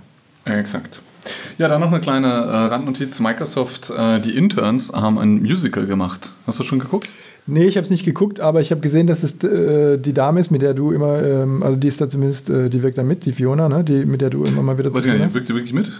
Exakt. 0.43 1.01
Ja, 1.57 1.67
dann 1.67 1.81
noch 1.81 1.91
eine 1.91 2.01
kleine 2.01 2.27
äh, 2.27 2.57
Randnotiz. 2.65 3.19
Microsoft, 3.19 3.91
äh, 3.91 4.19
die 4.19 4.35
Interns 4.35 4.91
haben 4.91 5.19
ein 5.19 5.41
Musical 5.41 5.85
gemacht. 5.85 6.31
Hast 6.47 6.59
du 6.59 6.63
schon 6.63 6.79
geguckt? 6.79 7.07
Nee, 7.47 7.65
ich 7.65 7.75
habe 7.75 7.83
es 7.83 7.89
nicht 7.89 8.05
geguckt, 8.05 8.39
aber 8.39 8.61
ich 8.61 8.71
habe 8.71 8.81
gesehen, 8.81 9.07
dass 9.07 9.23
es 9.23 9.43
äh, 9.43 9.97
die 9.97 10.13
Dame 10.13 10.39
ist, 10.39 10.51
mit 10.51 10.61
der 10.61 10.73
du 10.73 10.91
immer, 10.91 11.21
ähm, 11.23 11.63
also 11.63 11.75
die 11.75 11.87
ist 11.87 11.99
da 11.99 12.07
zumindest, 12.07 12.49
äh, 12.49 12.69
die 12.69 12.83
wirkt 12.83 12.97
da 12.97 13.03
mit, 13.03 13.25
die 13.25 13.33
Fiona, 13.33 13.67
ne? 13.67 13.83
die, 13.83 14.05
mit 14.05 14.21
der 14.21 14.29
du 14.29 14.43
immer 14.43 14.61
mal 14.61 14.77
wieder 14.77 14.93
Weiß 14.93 15.03
zu 15.03 15.09
tun 15.09 15.21
hast. 15.21 15.33
Wirkt 15.33 15.47
sie 15.47 15.53
wirklich 15.55 15.73
mit? 15.73 15.91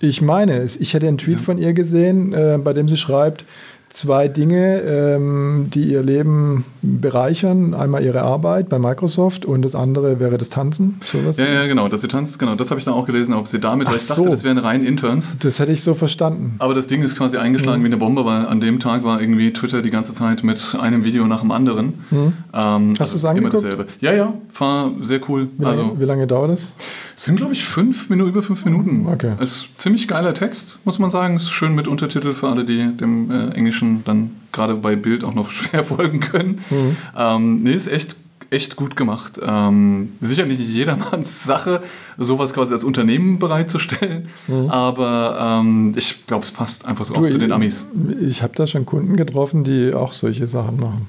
Ich 0.00 0.22
meine 0.22 0.58
es. 0.58 0.76
Ich 0.76 0.94
hätte 0.94 1.08
einen 1.08 1.18
Tweet 1.18 1.40
von 1.40 1.58
ihr 1.58 1.72
gesehen, 1.72 2.32
äh, 2.32 2.58
bei 2.62 2.72
dem 2.72 2.88
sie 2.88 2.96
schreibt, 2.96 3.44
zwei 3.90 4.28
Dinge, 4.28 4.80
ähm, 4.82 5.68
die 5.72 5.84
ihr 5.84 6.02
Leben 6.02 6.64
bereichern. 6.82 7.74
Einmal 7.74 8.04
ihre 8.04 8.22
Arbeit 8.22 8.68
bei 8.68 8.78
Microsoft 8.78 9.44
und 9.44 9.62
das 9.62 9.74
andere 9.74 10.20
wäre 10.20 10.38
das 10.38 10.50
Tanzen. 10.50 11.00
Sowas. 11.10 11.38
Ja, 11.38 11.46
ja, 11.46 11.66
genau, 11.66 11.88
dass 11.88 12.02
sie 12.02 12.08
tanzt, 12.08 12.38
genau. 12.38 12.54
Das 12.54 12.70
habe 12.70 12.78
ich 12.78 12.84
dann 12.84 12.94
auch 12.94 13.06
gelesen, 13.06 13.34
ob 13.34 13.48
sie 13.48 13.58
damit, 13.58 13.86
Ach 13.86 13.92
weil 13.92 13.98
ich 13.98 14.04
so. 14.04 14.16
dachte, 14.16 14.30
das 14.30 14.44
wären 14.44 14.58
rein 14.58 14.84
Interns. 14.84 15.38
Das 15.38 15.58
hätte 15.58 15.72
ich 15.72 15.82
so 15.82 15.94
verstanden. 15.94 16.56
Aber 16.58 16.74
das 16.74 16.86
Ding 16.86 17.02
ist 17.02 17.16
quasi 17.16 17.36
eingeschlagen 17.36 17.80
mhm. 17.80 17.84
wie 17.84 17.88
eine 17.88 17.96
Bombe, 17.96 18.24
weil 18.24 18.46
an 18.46 18.60
dem 18.60 18.80
Tag 18.80 19.04
war 19.04 19.20
irgendwie 19.20 19.52
Twitter 19.52 19.82
die 19.82 19.90
ganze 19.90 20.12
Zeit 20.12 20.44
mit 20.44 20.76
einem 20.80 21.04
Video 21.04 21.26
nach 21.26 21.40
dem 21.40 21.50
anderen. 21.50 21.94
Mhm. 22.10 22.32
Ähm, 22.52 22.94
Hast 22.98 23.12
du 23.12 23.16
es 23.16 23.24
angeguckt? 23.24 23.54
Immer 23.54 23.62
dasselbe. 23.62 23.86
Ja, 24.00 24.12
ja, 24.12 24.34
war 24.58 24.92
sehr 25.02 25.20
cool. 25.28 25.48
Wie 25.56 25.64
lange, 25.64 25.82
also, 25.82 26.00
wie 26.00 26.04
lange 26.04 26.26
dauert 26.26 26.50
das? 26.50 26.72
Es 27.16 27.24
sind, 27.24 27.36
glaube 27.36 27.52
ich, 27.52 27.64
fünf 27.64 28.10
Minuten, 28.10 28.30
über 28.30 28.42
fünf 28.42 28.64
Minuten. 28.64 29.06
Okay. 29.12 29.32
Es 29.40 29.56
ist 29.56 29.80
ziemlich 29.80 30.06
geiler 30.06 30.34
Text, 30.34 30.78
muss 30.84 30.98
man 30.98 31.10
sagen. 31.10 31.34
Es 31.34 31.44
ist 31.44 31.50
schön 31.50 31.74
mit 31.74 31.88
Untertitel 31.88 32.32
für 32.32 32.48
alle, 32.48 32.64
die 32.64 32.96
dem 32.96 33.30
äh, 33.30 33.56
Englischen 33.78 34.04
dann 34.04 34.30
gerade 34.52 34.74
bei 34.74 34.96
Bild 34.96 35.24
auch 35.24 35.34
noch 35.34 35.50
schwer 35.50 35.84
folgen 35.84 36.20
können. 36.20 36.60
Mhm. 36.70 36.96
Ähm, 37.16 37.62
nee, 37.62 37.72
ist 37.72 37.88
echt, 37.88 38.16
echt 38.50 38.76
gut 38.76 38.96
gemacht. 38.96 39.40
Ähm, 39.42 40.12
sicher 40.20 40.46
nicht 40.46 40.60
jedermanns 40.60 41.44
Sache, 41.44 41.82
sowas 42.16 42.52
quasi 42.54 42.72
als 42.72 42.84
Unternehmen 42.84 43.38
bereitzustellen, 43.38 44.28
mhm. 44.46 44.68
aber 44.70 45.60
ähm, 45.60 45.92
ich 45.96 46.26
glaube, 46.26 46.44
es 46.44 46.50
passt 46.50 46.86
einfach 46.86 47.04
so 47.04 47.14
du, 47.14 47.20
auch 47.20 47.28
zu 47.28 47.38
den 47.38 47.52
Amis. 47.52 47.86
Ich, 48.20 48.26
ich 48.26 48.42
habe 48.42 48.54
da 48.54 48.66
schon 48.66 48.86
Kunden 48.86 49.16
getroffen, 49.16 49.64
die 49.64 49.94
auch 49.94 50.12
solche 50.12 50.48
Sachen 50.48 50.80
machen. 50.80 51.06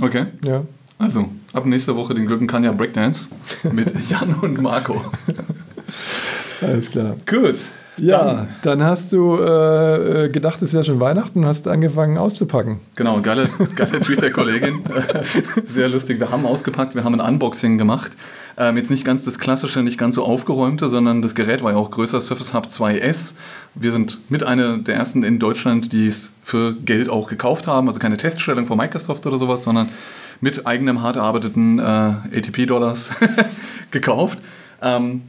Okay. 0.00 0.26
Ja. 0.44 0.62
Also, 0.98 1.28
ab 1.52 1.66
nächster 1.66 1.96
Woche 1.96 2.14
den 2.14 2.26
Glücken 2.26 2.46
kann 2.46 2.62
ja 2.62 2.70
Breakdance 2.70 3.30
mit 3.72 3.92
Jan 4.08 4.34
und 4.34 4.60
Marco. 4.62 5.04
Alles 6.60 6.90
klar. 6.92 7.16
Gut. 7.26 7.56
Ja, 7.98 8.46
dann, 8.62 8.82
hast 8.82 9.12
du 9.12 9.38
äh, 9.38 10.30
gedacht, 10.30 10.62
es 10.62 10.72
wäre 10.72 10.82
schon 10.82 10.98
Weihnachten 10.98 11.40
und 11.40 11.46
hast 11.46 11.68
angefangen 11.68 12.16
auszupacken. 12.16 12.78
Genau, 12.96 13.20
geile, 13.20 13.48
geile 13.76 14.00
Twitter-Kollegin. 14.00 14.82
Sehr 15.66 15.88
lustig. 15.88 16.18
Wir 16.18 16.30
haben 16.30 16.46
ausgepackt, 16.46 16.94
wir 16.94 17.04
haben 17.04 17.20
ein 17.20 17.34
Unboxing 17.34 17.76
gemacht. 17.76 18.12
Ähm, 18.56 18.76
jetzt 18.76 18.90
nicht 18.90 19.04
ganz 19.04 19.24
das 19.24 19.38
klassische, 19.38 19.82
nicht 19.82 19.98
ganz 19.98 20.14
so 20.14 20.24
aufgeräumte, 20.24 20.88
sondern 20.88 21.22
das 21.22 21.34
Gerät 21.34 21.62
war 21.62 21.72
ja 21.72 21.76
auch 21.76 21.90
größer, 21.90 22.20
Surface 22.20 22.54
Hub 22.54 22.66
2S. 22.66 23.34
Wir 23.74 23.92
sind 23.92 24.18
mit 24.30 24.42
einer 24.42 24.78
der 24.78 24.96
ersten 24.96 25.22
in 25.22 25.38
Deutschland, 25.38 25.92
die 25.92 26.06
es 26.06 26.34
für 26.42 26.74
Geld 26.74 27.08
auch 27.08 27.28
gekauft 27.28 27.66
haben. 27.66 27.88
Also 27.88 28.00
keine 28.00 28.16
Teststellung 28.16 28.66
von 28.66 28.78
Microsoft 28.78 29.26
oder 29.26 29.38
sowas, 29.38 29.64
sondern 29.64 29.88
mit 30.40 30.66
eigenem 30.66 31.02
hart 31.02 31.16
erarbeiteten 31.16 31.78
äh, 31.78 31.82
ATP-Dollars 31.82 33.12
gekauft. 33.90 34.38
Ähm, 34.82 35.22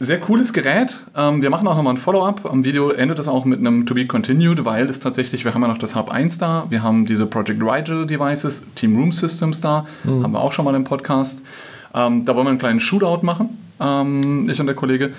sehr 0.00 0.20
cooles 0.20 0.52
Gerät. 0.52 1.06
Ähm, 1.16 1.40
wir 1.42 1.50
machen 1.50 1.66
auch 1.68 1.76
nochmal 1.76 1.94
ein 1.94 1.98
Follow-up. 1.98 2.46
Am 2.50 2.64
Video 2.64 2.90
endet 2.90 3.18
es 3.18 3.28
auch 3.28 3.44
mit 3.44 3.60
einem 3.60 3.86
To 3.86 3.94
Be 3.94 4.06
Continued, 4.06 4.64
weil 4.64 4.88
es 4.88 5.00
tatsächlich, 5.00 5.44
wir 5.44 5.54
haben 5.54 5.62
ja 5.62 5.68
noch 5.68 5.78
das 5.78 5.94
Hub 5.94 6.10
1 6.10 6.38
da, 6.38 6.66
wir 6.68 6.82
haben 6.82 7.06
diese 7.06 7.26
Project 7.26 7.62
Rigel 7.62 8.06
Devices, 8.06 8.66
Team 8.74 8.96
Room 8.96 9.12
Systems 9.12 9.60
da, 9.60 9.86
mhm. 10.02 10.24
haben 10.24 10.32
wir 10.32 10.40
auch 10.40 10.52
schon 10.52 10.64
mal 10.64 10.74
im 10.74 10.84
Podcast. 10.84 11.44
Ähm, 11.94 12.24
da 12.24 12.34
wollen 12.34 12.46
wir 12.46 12.50
einen 12.50 12.58
kleinen 12.58 12.80
Shootout 12.80 13.24
machen, 13.24 13.56
ähm, 13.80 14.48
ich 14.50 14.58
und 14.60 14.66
der 14.66 14.74
Kollege. 14.74 15.12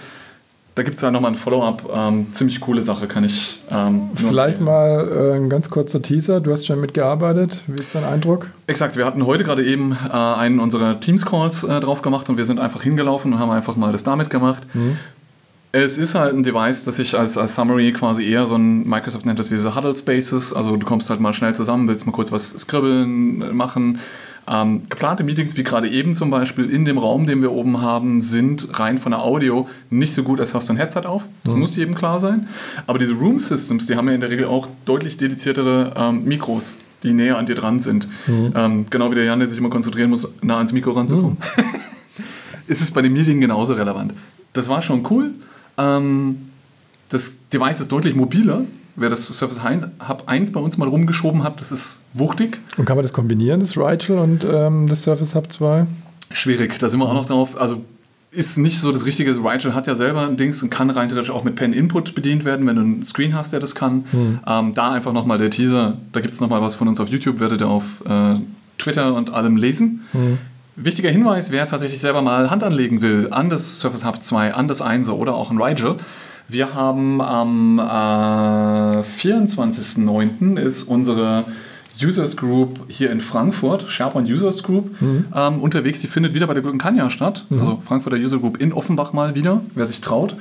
Da 0.76 0.84
gibt 0.84 0.98
es 0.98 1.02
ja 1.02 1.10
nochmal 1.10 1.32
ein 1.32 1.36
Follow-up. 1.36 1.90
Ähm, 1.94 2.34
ziemlich 2.34 2.60
coole 2.60 2.82
Sache, 2.82 3.08
kann 3.08 3.24
ich. 3.24 3.60
Ähm, 3.72 4.10
Vielleicht 4.16 4.60
mal 4.60 5.08
äh, 5.08 5.36
ein 5.38 5.50
ganz 5.50 5.70
kurzer 5.70 6.02
Teaser. 6.02 6.42
Du 6.42 6.52
hast 6.52 6.66
schon 6.66 6.82
mitgearbeitet. 6.82 7.62
Wie 7.68 7.82
ist 7.82 7.96
dein 7.96 8.04
Eindruck? 8.04 8.48
Exakt. 8.68 8.98
Wir 8.98 9.06
hatten 9.06 9.26
heute 9.26 9.46
gerade 9.46 9.64
eben 9.64 9.94
äh, 9.94 10.12
einen 10.14 10.60
unserer 10.60 11.00
Teams-Calls 11.00 11.64
äh, 11.64 11.80
drauf 11.80 12.02
gemacht 12.02 12.28
und 12.28 12.36
wir 12.36 12.44
sind 12.44 12.60
einfach 12.60 12.84
hingelaufen 12.84 13.32
und 13.32 13.40
haben 13.40 13.52
einfach 13.52 13.78
mal 13.78 13.94
das 13.94 14.04
damit 14.04 14.30
gemacht. 14.30 14.64
Mhm. 14.74 14.98
Es 15.72 15.98
ist 15.98 16.16
halt 16.16 16.34
ein 16.34 16.44
Device, 16.44 16.86
das 16.86 17.00
ich 17.00 17.18
als, 17.18 17.38
als 17.38 17.56
Summary 17.56 17.92
quasi 17.94 18.26
eher 18.26 18.46
so 18.46 18.56
ein, 18.56 18.88
Microsoft 18.88 19.26
nennt 19.26 19.40
das 19.40 19.50
diese 19.50 19.76
Huddle 19.76 19.96
Spaces, 19.96 20.54
also 20.54 20.78
du 20.78 20.86
kommst 20.86 21.10
halt 21.10 21.20
mal 21.20 21.34
schnell 21.34 21.54
zusammen, 21.54 21.90
willst 21.90 22.06
mal 22.06 22.14
kurz 22.14 22.32
was 22.32 22.52
skribbeln, 22.52 23.54
machen, 23.54 24.00
ähm, 24.48 24.84
geplante 24.90 25.24
Meetings, 25.24 25.58
wie 25.58 25.64
gerade 25.64 25.90
eben 25.90 26.14
zum 26.14 26.30
Beispiel 26.30 26.70
in 26.70 26.86
dem 26.86 26.98
Raum, 26.98 27.26
den 27.26 27.42
wir 27.42 27.52
oben 27.52 27.82
haben, 27.82 28.22
sind 28.22 28.80
rein 28.80 28.98
von 28.98 29.12
der 29.12 29.22
Audio 29.22 29.68
nicht 29.90 30.14
so 30.14 30.24
gut, 30.24 30.40
als 30.40 30.54
hast 30.54 30.70
du 30.70 30.74
ein 30.74 30.78
Headset 30.78 31.06
auf. 31.06 31.28
Das 31.44 31.54
mhm. 31.54 31.62
muss 31.62 31.76
jedem 31.76 31.96
klar 31.96 32.20
sein. 32.20 32.48
Aber 32.86 33.00
diese 33.00 33.14
Room 33.14 33.40
Systems, 33.40 33.88
die 33.88 33.96
haben 33.96 34.08
ja 34.08 34.14
in 34.14 34.22
der 34.22 34.30
Regel 34.30 34.46
auch 34.46 34.68
deutlich 34.86 35.18
dediziertere 35.18 35.94
ähm, 35.98 36.26
Mikros, 36.26 36.78
die 37.04 37.14
näher 37.14 37.38
an 37.38 37.48
dir 37.48 37.56
dran 37.56 37.80
sind. 37.80 38.08
Mhm. 38.28 38.54
Ähm, 38.56 38.86
genau 38.90 39.10
wie 39.10 39.16
der 39.16 39.24
Jan, 39.24 39.40
der 39.40 39.50
sich 39.50 39.58
immer 39.58 39.70
konzentrieren 39.70 40.12
muss, 40.12 40.28
nah 40.42 40.58
ans 40.58 40.74
Mikro 40.74 40.92
ranzukommen. 40.92 41.38
Mhm. 41.58 41.64
ist 42.68 42.82
es 42.82 42.92
bei 42.92 43.02
dem 43.02 43.14
Meeting 43.14 43.42
genauso 43.42 43.74
relevant. 43.74 44.14
Das 44.54 44.70
war 44.70 44.82
schon 44.84 45.06
cool. 45.10 45.32
Ähm, 45.78 46.50
das 47.10 47.50
Device 47.50 47.82
ist 47.82 47.92
deutlich 47.92 48.16
mobiler 48.16 48.62
wer 48.96 49.10
das 49.10 49.28
Surface 49.28 49.62
Hub 49.64 50.24
1 50.26 50.52
bei 50.52 50.60
uns 50.60 50.78
mal 50.78 50.88
rumgeschoben 50.88 51.44
hat, 51.44 51.60
das 51.62 51.72
ist 51.72 52.02
wuchtig. 52.14 52.60
Und 52.78 52.86
kann 52.86 52.98
man 52.98 53.04
das 53.04 53.14
kombinieren, 53.14 53.60
das 53.60 53.78
Rigel 53.78 54.18
und 54.18 54.46
ähm, 54.50 54.88
das 54.88 55.04
Surface 55.04 55.36
Hub 55.36 55.52
2? 55.52 55.86
Schwierig, 56.32 56.80
da 56.80 56.90
sind 56.90 57.00
wir 57.00 57.08
auch 57.08 57.14
noch 57.14 57.26
drauf. 57.26 57.60
Also 57.60 57.84
ist 58.32 58.58
nicht 58.58 58.80
so 58.80 58.92
das 58.92 59.06
Richtige. 59.06 59.32
Rigel 59.32 59.74
hat 59.74 59.88
ja 59.88 59.96
selber 59.96 60.28
ein 60.28 60.38
Dings 60.38 60.62
und 60.62 60.70
kann 60.70 60.90
rein 60.90 61.10
theoretisch 61.10 61.32
auch 61.32 61.44
mit 61.44 61.56
Pen 61.56 61.74
Input 61.74 62.16
bedient 62.16 62.46
werden, 62.46 62.68
wenn 62.68 62.76
du 62.76 62.82
einen 62.82 63.04
Screen 63.04 63.34
hast, 63.34 63.54
der 63.54 63.60
das 63.60 63.76
kann. 63.76 64.06
Hm. 64.12 64.40
Ähm, 64.46 64.74
da 64.74 64.92
einfach 64.92 65.14
nochmal 65.14 65.38
der 65.38 65.50
Teaser. 65.50 65.98
Da 66.12 66.20
gibt 66.20 66.34
es 66.34 66.42
nochmal 66.42 66.62
was 66.62 66.76
von 66.76 66.88
uns 66.88 67.00
auf 67.00 67.10
YouTube, 67.10 67.40
werdet 67.40 67.62
ihr 67.62 67.68
auf 67.68 68.04
äh, 68.06 68.36
Twitter 68.78 69.14
und 69.14 69.34
allem 69.34 69.56
lesen. 69.56 70.06
Hm. 70.12 70.38
Wichtiger 70.76 71.10
Hinweis, 71.10 71.52
wer 71.52 71.68
tatsächlich 71.68 72.02
selber 72.02 72.22
mal 72.22 72.50
Hand 72.50 72.62
anlegen 72.64 73.02
will 73.02 73.30
an 73.32 73.50
das 73.50 73.80
Surface 73.80 74.04
Hub 74.04 74.22
2, 74.22 74.54
an 74.54 74.68
das 74.68 74.82
1 74.82 75.08
oder 75.08 75.34
auch 75.36 75.50
ein 75.50 75.62
Rigel, 75.62 75.96
wir 76.48 76.76
haben 76.76 77.22
am 77.22 77.80
äh, 77.80 77.82
24.09. 77.82 80.58
ist 80.58 80.84
unsere 80.84 81.46
Users 82.02 82.36
Group 82.36 82.82
hier 82.88 83.12
in 83.12 83.22
Frankfurt, 83.22 83.90
SharePoint 83.90 84.30
Users 84.30 84.64
Group, 84.64 85.02
mhm. 85.02 85.26
ähm, 85.34 85.62
unterwegs. 85.62 86.02
Die 86.02 86.08
findet 86.08 86.34
wieder 86.34 86.48
bei 86.48 86.54
der 86.54 86.62
Glückenkanja 86.62 87.10
statt. 87.10 87.46
Mhm. 87.50 87.60
Also 87.60 87.80
Frankfurter 87.84 88.18
User 88.18 88.40
Group 88.40 88.58
in 88.58 88.74
Offenbach 88.74 89.14
mal 89.14 89.36
wieder, 89.36 89.62
wer 89.76 89.86
sich 89.86 90.02
traut. 90.02 90.36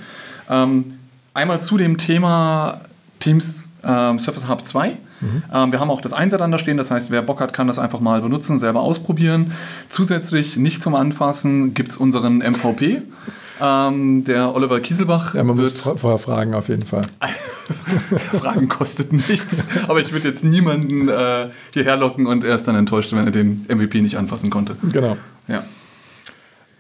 Ähm, 0.51 0.95
einmal 1.33 1.61
zu 1.61 1.79
dem 1.79 1.97
Thema 1.97 2.81
Teams 3.21 3.69
ähm, 3.85 4.19
Surface 4.19 4.49
Hub 4.49 4.65
2. 4.65 4.97
Mhm. 5.21 5.43
Ähm, 5.53 5.73
wir 5.73 5.81
haben 5.81 5.91
auch 5.91 6.01
das 6.01 6.13
Einser 6.13 6.39
dann 6.39 6.51
da 6.51 6.59
stehen, 6.59 6.77
das 6.77 6.91
heißt, 6.91 7.11
wer 7.11 7.23
Bock 7.23 7.41
hat, 7.41 7.53
kann 7.53 7.67
das 7.67 7.79
einfach 7.79 8.01
mal 8.01 8.21
benutzen, 8.21 8.59
selber 8.59 8.81
ausprobieren. 8.81 9.53
Zusätzlich, 9.89 10.57
nicht 10.57 10.83
zum 10.83 10.95
Anfassen, 10.95 11.75
gibt 11.75 11.91
es 11.91 11.97
unseren 11.97 12.39
MVP. 12.39 13.03
Ähm, 13.61 14.25
der 14.25 14.55
Oliver 14.55 14.81
Kieselbach. 14.81 15.35
Ja, 15.35 15.45
man 15.45 15.57
muss 15.57 15.73
vorher 15.73 16.19
fragen, 16.19 16.55
auf 16.55 16.69
jeden 16.69 16.85
Fall. 16.85 17.03
fragen 18.41 18.69
kostet 18.69 19.13
nichts. 19.13 19.67
Aber 19.89 20.01
ich 20.01 20.13
würde 20.13 20.29
jetzt 20.29 20.45
niemanden 20.45 21.09
äh, 21.09 21.51
hierher 21.73 21.97
locken 21.97 22.27
und 22.27 22.45
er 22.45 22.55
ist 22.57 22.67
dann 22.67 22.75
enttäuscht, 22.75 23.13
wenn 23.13 23.25
er 23.25 23.31
den 23.31 23.67
MVP 23.69 24.01
nicht 24.01 24.17
anfassen 24.17 24.51
konnte. 24.51 24.77
Genau. 24.93 25.17
Ja. 25.47 25.63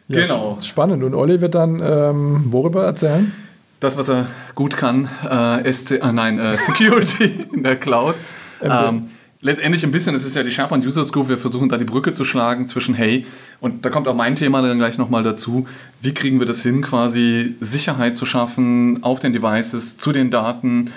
ja 0.08 0.20
genau. 0.22 0.58
Spannend. 0.60 1.04
Und 1.04 1.14
Olli 1.14 1.40
wird 1.40 1.54
dann 1.54 1.80
ähm, 1.82 2.44
worüber 2.50 2.84
erzählen? 2.84 3.32
Das, 3.80 3.96
was 3.96 4.08
er 4.08 4.26
gut 4.54 4.76
kann, 4.76 5.08
äh, 5.28 5.72
SC, 5.72 5.92
äh, 5.92 6.12
nein, 6.12 6.38
äh, 6.38 6.56
Security 6.56 7.46
in 7.52 7.62
der 7.62 7.76
Cloud. 7.76 8.14
Ähm, 8.62 9.08
letztendlich 9.44 9.84
ein 9.84 9.92
bisschen, 9.92 10.14
es 10.14 10.24
ist 10.24 10.34
ja 10.34 10.42
die 10.42 10.50
SharePoint 10.50 10.84
Users 10.84 11.12
Group, 11.12 11.28
wir 11.28 11.38
versuchen 11.38 11.68
da 11.68 11.76
die 11.76 11.84
Brücke 11.84 12.12
zu 12.12 12.24
schlagen 12.24 12.66
zwischen, 12.66 12.94
hey, 12.94 13.26
und 13.60 13.84
da 13.84 13.90
kommt 13.90 14.08
auch 14.08 14.16
mein 14.16 14.34
Thema 14.36 14.62
dann 14.62 14.78
gleich 14.78 14.98
nochmal 14.98 15.22
dazu, 15.22 15.68
wie 16.00 16.14
kriegen 16.14 16.40
wir 16.40 16.46
das 16.46 16.62
hin, 16.62 16.80
quasi 16.80 17.54
Sicherheit 17.60 18.16
zu 18.16 18.24
schaffen 18.24 19.04
auf 19.04 19.20
den 19.20 19.32
Devices, 19.32 19.98
zu 19.98 20.12
den 20.12 20.30
Daten, 20.30 20.90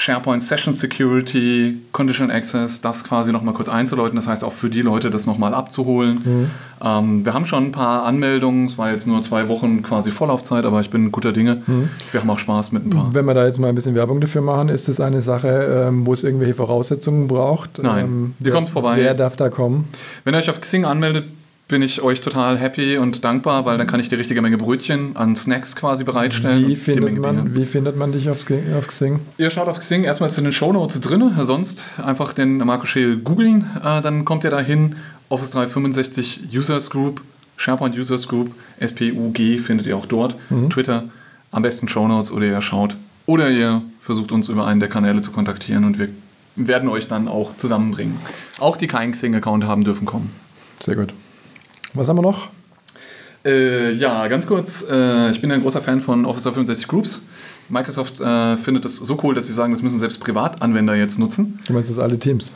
SharePoint 0.00 0.40
Session 0.40 0.72
Security, 0.72 1.76
Conditional 1.92 2.34
Access, 2.34 2.80
das 2.80 3.04
quasi 3.04 3.32
nochmal 3.32 3.52
kurz 3.52 3.68
einzuläuten. 3.68 4.16
Das 4.16 4.26
heißt 4.26 4.44
auch 4.44 4.52
für 4.52 4.70
die 4.70 4.80
Leute, 4.80 5.10
das 5.10 5.26
nochmal 5.26 5.52
abzuholen. 5.52 6.22
Mhm. 6.24 6.50
Ähm, 6.82 7.24
wir 7.26 7.34
haben 7.34 7.44
schon 7.44 7.66
ein 7.66 7.72
paar 7.72 8.04
Anmeldungen. 8.04 8.64
Es 8.64 8.78
war 8.78 8.90
jetzt 8.90 9.06
nur 9.06 9.22
zwei 9.22 9.48
Wochen 9.48 9.82
quasi 9.82 10.10
Vorlaufzeit, 10.10 10.64
aber 10.64 10.80
ich 10.80 10.88
bin 10.88 11.12
guter 11.12 11.32
Dinge. 11.32 11.62
Mhm. 11.66 11.90
Wir 12.12 12.20
haben 12.22 12.30
auch 12.30 12.38
Spaß 12.38 12.72
mit 12.72 12.86
ein 12.86 12.90
paar. 12.90 13.10
Wenn 13.12 13.26
wir 13.26 13.34
da 13.34 13.44
jetzt 13.44 13.58
mal 13.58 13.68
ein 13.68 13.74
bisschen 13.74 13.94
Werbung 13.94 14.22
dafür 14.22 14.40
machen, 14.40 14.70
ist 14.70 14.88
das 14.88 15.00
eine 15.00 15.20
Sache, 15.20 15.86
ähm, 15.88 16.06
wo 16.06 16.14
es 16.14 16.24
irgendwelche 16.24 16.54
Voraussetzungen 16.54 17.28
braucht? 17.28 17.82
Nein, 17.82 18.04
ähm, 18.06 18.34
die 18.38 18.48
kommt 18.48 18.70
vorbei. 18.70 18.96
Wer 18.96 19.12
darf 19.12 19.36
da 19.36 19.50
kommen? 19.50 19.86
Wenn 20.24 20.34
ihr 20.34 20.38
euch 20.38 20.48
auf 20.48 20.62
Xing 20.62 20.86
anmeldet, 20.86 21.26
bin 21.70 21.82
ich 21.82 22.02
euch 22.02 22.20
total 22.20 22.58
happy 22.58 22.98
und 22.98 23.24
dankbar, 23.24 23.64
weil 23.64 23.78
dann 23.78 23.86
kann 23.86 24.00
ich 24.00 24.08
die 24.08 24.16
richtige 24.16 24.42
Menge 24.42 24.58
Brötchen 24.58 25.16
an 25.16 25.36
Snacks 25.36 25.76
quasi 25.76 26.02
bereitstellen. 26.04 26.66
Wie, 26.66 26.74
findet 26.74 27.18
man, 27.18 27.54
wie 27.54 27.64
findet 27.64 27.96
man 27.96 28.12
dich 28.12 28.28
auf, 28.28 28.44
Xing? 28.44 29.20
Ihr 29.38 29.50
schaut 29.50 29.68
auf 29.68 29.78
Xing, 29.78 30.02
erstmal 30.02 30.28
ist 30.28 30.36
in 30.36 30.44
den 30.44 30.52
Shownotes 30.52 31.00
drin, 31.00 31.32
sonst 31.40 31.84
einfach 31.96 32.32
den 32.32 32.58
Marco 32.58 32.86
Scheel 32.86 33.18
googeln, 33.18 33.70
äh, 33.82 34.02
dann 34.02 34.24
kommt 34.24 34.44
ihr 34.44 34.50
da 34.50 34.60
hin. 34.60 34.96
Office 35.28 35.50
365 35.50 36.40
Users 36.52 36.90
Group, 36.90 37.22
SharePoint 37.56 37.96
Users 37.96 38.26
Group, 38.26 38.52
SPUG 38.84 39.60
findet 39.60 39.86
ihr 39.86 39.96
auch 39.96 40.06
dort. 40.06 40.34
Mhm. 40.50 40.70
Twitter, 40.70 41.04
am 41.52 41.62
besten 41.62 41.86
Shownotes 41.86 42.32
oder 42.32 42.46
ihr 42.46 42.60
schaut. 42.60 42.96
Oder 43.26 43.48
ihr 43.48 43.82
versucht 44.00 44.32
uns 44.32 44.48
über 44.48 44.66
einen 44.66 44.80
der 44.80 44.88
Kanäle 44.88 45.22
zu 45.22 45.30
kontaktieren 45.30 45.84
und 45.84 46.00
wir 46.00 46.08
werden 46.56 46.88
euch 46.88 47.06
dann 47.06 47.28
auch 47.28 47.56
zusammenbringen. 47.56 48.16
Auch 48.58 48.76
die 48.76 48.88
keinen 48.88 49.12
Xing-Account 49.12 49.64
haben 49.64 49.84
dürfen 49.84 50.04
kommen. 50.04 50.32
Sehr 50.80 50.96
gut. 50.96 51.14
Was 51.94 52.08
haben 52.08 52.18
wir 52.18 52.22
noch? 52.22 52.48
Äh, 53.44 53.92
ja, 53.94 54.28
ganz 54.28 54.46
kurz. 54.46 54.86
Äh, 54.88 55.30
ich 55.30 55.40
bin 55.40 55.50
ein 55.50 55.62
großer 55.62 55.80
Fan 55.80 56.00
von 56.00 56.24
Office 56.24 56.44
365 56.44 56.88
Groups. 56.88 57.22
Microsoft 57.68 58.20
äh, 58.20 58.56
findet 58.56 58.84
das 58.84 58.96
so 58.96 59.18
cool, 59.22 59.34
dass 59.34 59.46
sie 59.46 59.52
sagen, 59.52 59.72
das 59.72 59.82
müssen 59.82 59.98
selbst 59.98 60.20
Privatanwender 60.20 60.94
jetzt 60.94 61.18
nutzen. 61.18 61.58
Du 61.66 61.72
meinst 61.72 61.90
das 61.90 61.98
alle 61.98 62.18
Teams? 62.18 62.54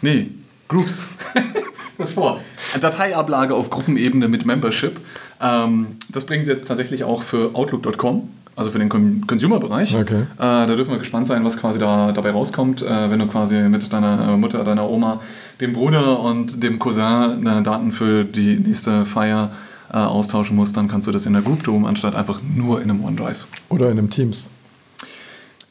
Nee, 0.00 0.30
Groups. 0.68 1.10
das 1.98 2.12
vor. 2.12 2.40
Dateiablage 2.80 3.54
auf 3.54 3.70
Gruppenebene 3.70 4.28
mit 4.28 4.46
Membership. 4.46 4.98
Ähm, 5.40 5.98
das 6.10 6.24
bringen 6.24 6.44
sie 6.44 6.52
jetzt 6.52 6.66
tatsächlich 6.66 7.04
auch 7.04 7.22
für 7.22 7.54
Outlook.com. 7.54 8.28
Also 8.54 8.70
für 8.70 8.78
den 8.78 9.26
Consumer-Bereich. 9.26 9.96
Okay. 9.96 10.20
Äh, 10.20 10.24
da 10.38 10.66
dürfen 10.66 10.90
wir 10.90 10.98
gespannt 10.98 11.26
sein, 11.26 11.42
was 11.42 11.56
quasi 11.56 11.78
da 11.78 12.12
dabei 12.12 12.32
rauskommt, 12.32 12.82
äh, 12.82 13.10
wenn 13.10 13.18
du 13.18 13.26
quasi 13.26 13.56
mit 13.56 13.90
deiner 13.90 14.36
Mutter, 14.36 14.62
deiner 14.62 14.88
Oma 14.90 15.20
dem 15.62 15.72
Bruder 15.72 16.20
und 16.20 16.62
dem 16.62 16.78
Cousin 16.78 17.46
äh, 17.46 17.62
Daten 17.62 17.92
für 17.92 18.24
die 18.24 18.56
nächste 18.56 19.06
Feier 19.06 19.52
äh, 19.90 19.96
austauschen 19.96 20.56
musst, 20.56 20.76
dann 20.76 20.88
kannst 20.88 21.06
du 21.06 21.12
das 21.12 21.24
in 21.24 21.32
der 21.32 21.42
Group 21.42 21.64
tun, 21.64 21.86
anstatt 21.86 22.14
einfach 22.14 22.40
nur 22.42 22.82
in 22.82 22.90
einem 22.90 23.04
OneDrive. 23.04 23.46
Oder 23.68 23.86
in 23.90 23.98
einem 23.98 24.10
Teams. 24.10 24.48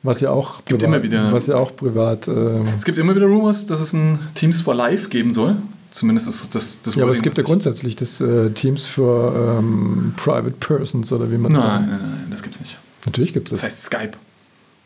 Was 0.03 0.21
ja 0.21 0.31
auch 0.31 0.65
gibt 0.65 0.79
privat, 0.79 0.83
immer 0.83 1.03
wieder, 1.03 1.31
was 1.31 1.48
ja 1.48 1.57
auch 1.57 1.75
privat. 1.75 2.27
Äh 2.27 2.62
es 2.75 2.86
gibt 2.86 2.98
immer 2.98 3.15
wieder 3.15 3.27
Rumors, 3.27 3.67
dass 3.67 3.81
es 3.81 3.93
ein 3.93 4.19
Teams 4.33 4.62
for 4.62 4.74
Life 4.74 5.10
geben 5.10 5.33
soll. 5.33 5.57
Zumindest 5.91 6.27
ist 6.27 6.55
das 6.55 6.81
das 6.81 6.95
Ja, 6.95 7.03
aber 7.03 7.12
es 7.12 7.21
gibt 7.21 7.38
ja 7.38 7.43
grundsätzlich 7.43 7.98
das 7.98 8.19
äh, 8.21 8.50
Teams 8.51 8.86
für 8.86 9.57
ähm, 9.60 10.13
Private 10.15 10.55
Persons 10.60 11.12
oder 11.12 11.31
wie 11.31 11.38
man 11.38 11.51
nein, 11.51 11.62
sagt. 11.62 11.81
Nein, 11.81 11.89
nein, 11.89 12.00
nein, 12.01 12.27
das 12.31 12.41
gibt 12.41 12.55
es 12.55 12.62
nicht. 12.62 12.77
Natürlich 13.05 13.33
gibt 13.33 13.48
es 13.48 13.51
das. 13.51 13.60
Das 13.60 13.69
heißt 13.69 13.83
Skype. 13.86 14.17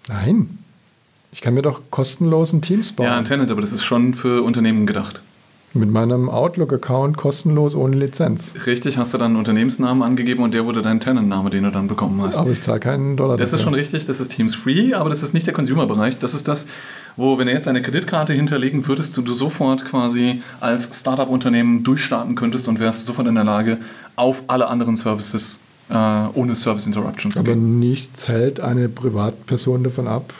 Nein. 0.09 0.64
Ich 1.35 1.41
kann 1.41 1.53
mir 1.53 1.61
doch 1.61 1.81
kostenlosen 1.91 2.61
Teams 2.61 2.93
bauen. 2.93 3.07
Ja, 3.07 3.19
Internet, 3.19 3.51
aber 3.51 3.59
das 3.59 3.73
ist 3.73 3.83
schon 3.83 4.13
für 4.13 4.41
Unternehmen 4.41 4.85
gedacht. 4.85 5.21
Mit 5.73 5.91
meinem 5.91 6.29
Outlook-Account 6.29 7.17
kostenlos 7.17 7.75
ohne 7.75 7.97
Lizenz. 7.97 8.53
Richtig, 8.65 8.97
hast 8.97 9.13
du 9.13 9.17
dann 9.17 9.31
einen 9.31 9.35
Unternehmensnamen 9.35 10.01
angegeben 10.01 10.43
und 10.43 10.53
der 10.53 10.65
wurde 10.65 10.81
dein 10.81 11.01
Tenant-Name, 11.01 11.49
den 11.49 11.63
du 11.65 11.71
dann 11.71 11.89
bekommen 11.89 12.21
hast. 12.21 12.37
Aber 12.37 12.51
ich 12.51 12.61
zahle 12.61 12.79
keinen 12.79 13.17
Dollar. 13.17 13.35
Das 13.35 13.51
ist 13.51 13.63
schon 13.63 13.73
richtig, 13.73 14.05
das 14.05 14.21
ist 14.21 14.29
Teams 14.29 14.55
Free, 14.55 14.93
aber 14.93 15.09
das 15.09 15.23
ist 15.23 15.33
nicht 15.33 15.45
der 15.45 15.53
Consumer-Bereich. 15.53 16.19
Das 16.19 16.33
ist 16.33 16.47
das, 16.47 16.67
wo, 17.17 17.37
wenn 17.37 17.47
du 17.47 17.51
jetzt 17.53 17.67
eine 17.67 17.81
Kreditkarte 17.81 18.31
hinterlegen 18.31 18.87
würdest, 18.87 19.17
du, 19.17 19.21
du 19.21 19.33
sofort 19.33 19.83
quasi 19.83 20.41
als 20.61 20.97
Startup-Unternehmen 20.97 21.83
durchstarten 21.83 22.35
könntest 22.35 22.69
und 22.69 22.79
wärst 22.79 23.05
sofort 23.05 23.27
in 23.27 23.35
der 23.35 23.43
Lage, 23.43 23.79
auf 24.15 24.43
alle 24.47 24.67
anderen 24.67 24.95
Services 24.95 25.59
äh, 25.89 25.93
ohne 26.33 26.55
Service 26.55 26.85
Interruption 26.85 27.33
zu 27.33 27.39
Aber 27.39 27.49
gehen. 27.49 27.79
nichts 27.79 28.29
hält 28.29 28.61
eine 28.61 28.87
Privatperson 28.87 29.83
davon 29.83 30.07
ab, 30.07 30.33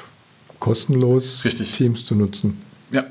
kostenlos 0.65 1.45
Richtig. 1.45 1.73
Teams 1.73 2.07
zu 2.07 2.15
nutzen. 2.15 2.59
Ja, 2.89 3.03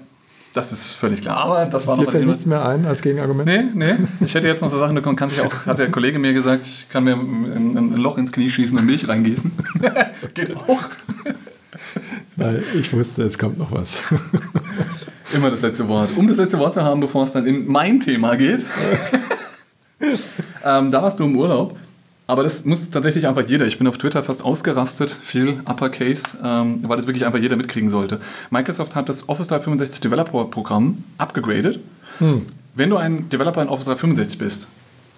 das 0.55 0.73
ist 0.73 0.95
völlig 0.95 1.21
klar. 1.21 1.37
Aber 1.37 1.65
das 1.67 1.87
war 1.87 1.97
Dir 1.97 2.11
fällt 2.11 2.27
nichts 2.27 2.47
mehr 2.47 2.67
ein 2.67 2.85
als 2.85 3.01
Gegenargument? 3.01 3.47
Nee, 3.47 3.63
nee. 3.75 3.95
Ich 4.25 4.35
hätte 4.35 4.49
jetzt 4.49 4.61
noch 4.61 4.73
so 4.73 4.79
Sachen, 4.81 4.97
da 4.97 5.01
kann 5.01 5.29
sich 5.29 5.41
auch, 5.41 5.67
hat 5.67 5.79
der 5.79 5.89
Kollege 5.89 6.19
mir 6.19 6.33
gesagt, 6.33 6.67
ich 6.67 6.89
kann 6.89 7.05
mir 7.05 7.13
ein, 7.13 7.77
ein 7.77 7.93
Loch 7.93 8.19
ins 8.19 8.33
Knie 8.33 8.51
schießen 8.51 8.77
und 8.77 8.87
Milch 8.87 9.07
reingießen. 9.07 9.53
Geht 10.35 10.57
auch. 10.57 10.83
Nein, 12.35 12.61
ich 12.75 12.93
wusste, 12.93 13.23
es 13.23 13.39
kommt 13.39 13.57
noch 13.57 13.71
was. 13.71 14.03
Immer 15.33 15.51
das 15.51 15.61
letzte 15.61 15.87
Wort. 15.87 16.11
Um 16.17 16.27
das 16.27 16.37
letzte 16.37 16.59
Wort 16.59 16.75
zu 16.75 16.83
haben, 16.83 17.01
bevor 17.01 17.23
es 17.23 17.31
dann 17.31 17.47
in 17.47 17.69
mein 17.69 18.01
Thema 18.01 18.35
geht. 18.35 18.65
ähm, 20.65 20.91
da 20.91 21.03
warst 21.03 21.21
du 21.21 21.25
im 21.25 21.37
Urlaub. 21.37 21.79
Aber 22.27 22.43
das 22.43 22.65
muss 22.65 22.89
tatsächlich 22.91 23.27
einfach 23.27 23.47
jeder. 23.47 23.67
Ich 23.67 23.77
bin 23.77 23.87
auf 23.87 23.99
Twitter 23.99 24.23
fast 24.23 24.43
ausgerastet, 24.43 25.11
viel 25.11 25.61
Uppercase, 25.67 26.39
ähm, 26.43 26.81
weil 26.83 26.97
das 26.97 27.07
wirklich 27.07 27.27
einfach 27.27 27.39
jeder 27.39 27.57
mitkriegen 27.57 27.91
sollte. 27.91 28.21
Microsoft 28.51 28.97
hat 28.97 29.09
das 29.11 29.29
Office 29.29 29.49
365 29.49 30.01
Developer 30.01 30.47
Programm 30.47 31.05
abgegradet. 31.19 31.81
Wenn 32.75 32.91
du 32.91 32.97
ein 32.97 33.29
Developer 33.29 33.61
in 33.61 33.69
Office 33.69 33.87
365 33.87 34.39
bist, 34.39 34.69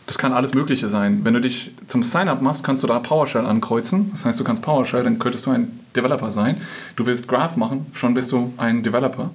das 0.07 0.19
kann 0.19 0.33
alles 0.33 0.55
Mögliche 0.55 0.89
sein. 0.89 1.21
Wenn 1.23 1.35
du 1.35 1.41
dich 1.41 1.73
zum 1.87 2.03
Sign-up 2.03 2.43
machst, 2.43 2.65
kannst 2.65 2.83
du 2.83 2.87
da 2.87 2.99
PowerShell 2.99 3.47
ankreuzen. 3.47 4.11
Das 4.13 4.25
heißt, 4.25 4.39
du 4.39 4.45
kannst 4.45 4.63
PowerShell, 4.63 5.05
dann 5.05 5.19
könntest 5.19 5.47
du 5.47 5.51
ein 5.51 5.81
Developer 5.95 6.31
sein. 6.31 6.61
Du 6.97 7.07
willst 7.07 7.29
Graph 7.29 7.57
machen, 7.57 7.87
schon 7.93 8.15
bist 8.15 8.33
du 8.33 8.53
ein 8.57 8.83
Developer. 8.83 9.31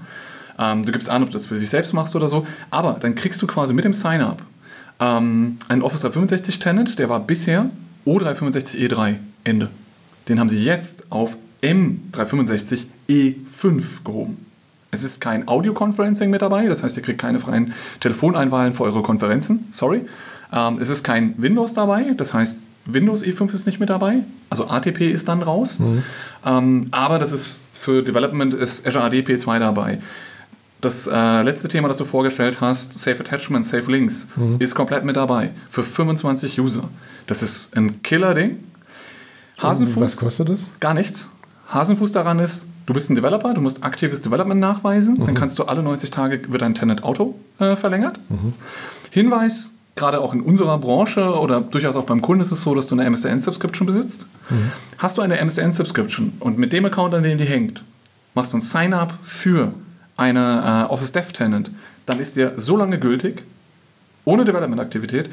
Ähm, 0.59 0.85
du 0.85 0.91
gibst 0.91 1.09
an, 1.09 1.23
ob 1.23 1.29
du 1.29 1.33
das 1.33 1.45
für 1.45 1.55
dich 1.55 1.69
selbst 1.69 1.93
machst 1.93 2.15
oder 2.15 2.27
so. 2.27 2.45
Aber 2.69 2.97
dann 2.99 3.15
kriegst 3.15 3.41
du 3.41 3.47
quasi 3.47 3.73
mit 3.73 3.85
dem 3.85 3.93
Sign-up 3.93 4.41
ähm, 5.01 5.57
einen 5.67 5.81
Office 5.81 6.01
365 6.01 6.59
Tenant, 6.59 6.99
der 6.99 7.09
war 7.09 7.19
bisher 7.19 7.69
O365 8.05 8.77
E3. 8.77 9.15
Ende. 9.43 9.69
Den 10.29 10.39
haben 10.39 10.49
sie 10.49 10.63
jetzt 10.63 11.11
auf 11.11 11.35
M365 11.63 12.83
E5 13.09 14.03
gehoben. 14.05 14.45
Es 14.91 15.03
ist 15.03 15.19
kein 15.21 15.47
Audio-Conferencing 15.47 16.29
mit 16.29 16.41
dabei, 16.41 16.67
das 16.67 16.83
heißt, 16.83 16.97
ihr 16.97 17.03
kriegt 17.03 17.19
keine 17.19 17.39
freien 17.39 17.73
Telefoneinwahlen 18.01 18.73
für 18.73 18.83
eure 18.83 19.01
Konferenzen. 19.01 19.67
Sorry. 19.71 20.01
Ähm, 20.53 20.77
es 20.79 20.89
ist 20.89 21.03
kein 21.03 21.33
Windows 21.37 21.73
dabei, 21.73 22.13
das 22.15 22.33
heißt, 22.33 22.59
Windows 22.85 23.23
E5 23.23 23.53
ist 23.53 23.65
nicht 23.67 23.79
mit 23.79 23.89
dabei. 23.89 24.19
Also 24.49 24.67
ATP 24.67 25.11
ist 25.11 25.27
dann 25.27 25.41
raus. 25.41 25.79
Ähm, 26.45 26.87
aber 26.91 27.19
das 27.19 27.31
ist 27.31 27.63
für 27.73 28.03
Development 28.03 28.53
ist 28.53 28.85
Azure 28.85 29.05
AD 29.05 29.21
P2 29.21 29.59
dabei. 29.59 29.99
Das 30.81 31.07
äh, 31.07 31.41
letzte 31.43 31.67
Thema, 31.67 31.87
das 31.87 31.97
du 31.97 32.05
vorgestellt 32.05 32.59
hast, 32.59 32.97
Safe 32.97 33.19
Attachments, 33.19 33.69
Safe 33.69 33.89
Links, 33.91 34.29
ist 34.59 34.73
komplett 34.75 35.05
mit 35.05 35.15
dabei. 35.15 35.51
Für 35.69 35.83
25 35.83 36.59
User. 36.59 36.83
Das 37.27 37.43
ist 37.43 37.77
ein 37.77 38.01
Killer-Ding. 38.01 38.57
Hasenfuß. 39.61 40.01
Was 40.01 40.17
kostet 40.17 40.49
das? 40.49 40.71
Gar 40.79 40.95
nichts. 40.95 41.29
Hasenfuß 41.69 42.11
daran 42.13 42.39
ist, 42.39 42.65
du 42.87 42.93
bist 42.93 43.09
ein 43.11 43.15
Developer, 43.15 43.53
du 43.53 43.61
musst 43.61 43.83
aktives 43.83 44.21
Development 44.21 44.59
nachweisen, 44.59 45.23
dann 45.23 45.35
kannst 45.35 45.57
du 45.59 45.63
alle 45.65 45.83
90 45.83 46.09
Tage, 46.11 46.51
wird 46.51 46.61
dein 46.63 46.73
Tenant 46.73 47.03
Auto 47.03 47.35
äh, 47.59 47.75
verlängert. 47.75 48.19
Hinweis, 49.11 49.73
gerade 49.95 50.19
auch 50.19 50.33
in 50.33 50.41
unserer 50.41 50.77
Branche 50.79 51.39
oder 51.39 51.61
durchaus 51.61 51.95
auch 51.95 52.05
beim 52.05 52.21
Kunden 52.21 52.41
ist 52.41 52.51
es 52.51 52.61
so, 52.63 52.73
dass 52.75 52.87
du 52.87 52.95
eine 52.95 53.05
MSDN-Subscription 53.09 53.85
besitzt. 53.85 54.25
Hast 54.97 55.17
du 55.17 55.21
eine 55.21 55.37
MSDN-Subscription 55.37 56.33
und 56.39 56.57
mit 56.57 56.73
dem 56.73 56.85
Account, 56.85 57.13
an 57.13 57.23
dem 57.23 57.37
die 57.37 57.45
hängt, 57.45 57.83
machst 58.33 58.51
du 58.51 58.57
ein 58.57 58.61
Sign-up 58.61 59.13
für 59.23 59.71
eine 60.17 60.87
äh, 60.89 60.91
Office 60.91 61.11
Dev 61.11 61.31
Tenant, 61.31 61.71
dann 62.05 62.19
ist 62.19 62.35
der 62.35 62.59
so 62.59 62.77
lange 62.77 62.99
gültig, 62.99 63.43
ohne 64.25 64.45
Development-Aktivität, 64.45 65.29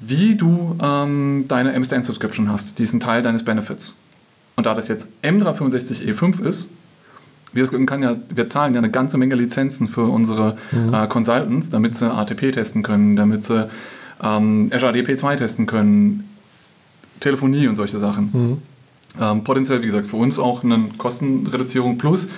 wie 0.00 0.36
du 0.36 0.76
ähm, 0.82 1.44
deine 1.48 1.72
MSDN-Subscription 1.78 2.50
hast. 2.50 2.78
Die 2.78 2.82
ist 2.82 2.92
ein 2.92 3.00
Teil 3.00 3.22
deines 3.22 3.44
Benefits. 3.44 3.98
Und 4.56 4.66
da 4.66 4.74
das 4.74 4.88
jetzt 4.88 5.08
M365E5 5.22 6.42
ist, 6.44 6.70
wir, 7.52 7.68
ja, 8.00 8.16
wir 8.28 8.48
zahlen 8.48 8.74
ja 8.74 8.78
eine 8.78 8.90
ganze 8.90 9.16
Menge 9.16 9.36
Lizenzen 9.36 9.88
für 9.88 10.04
unsere 10.04 10.56
äh, 10.92 11.06
Consultants, 11.06 11.70
damit 11.70 11.94
sie 11.94 12.12
ATP 12.12 12.52
testen 12.52 12.82
können, 12.82 13.14
damit 13.14 13.44
sie 13.44 13.68
ähm, 14.22 14.68
Azure 14.72 14.90
AD 14.90 15.02
P2 15.02 15.36
testen 15.36 15.66
können, 15.66 16.28
Telefonie 17.20 17.68
und 17.68 17.76
solche 17.76 17.98
Sachen. 17.98 18.30
Ähm, 19.20 19.44
potenziell, 19.44 19.82
wie 19.82 19.86
gesagt, 19.86 20.06
für 20.06 20.16
uns 20.16 20.38
auch 20.38 20.64
eine 20.64 20.88
Kostenreduzierung 20.98 21.98
plus 21.98 22.28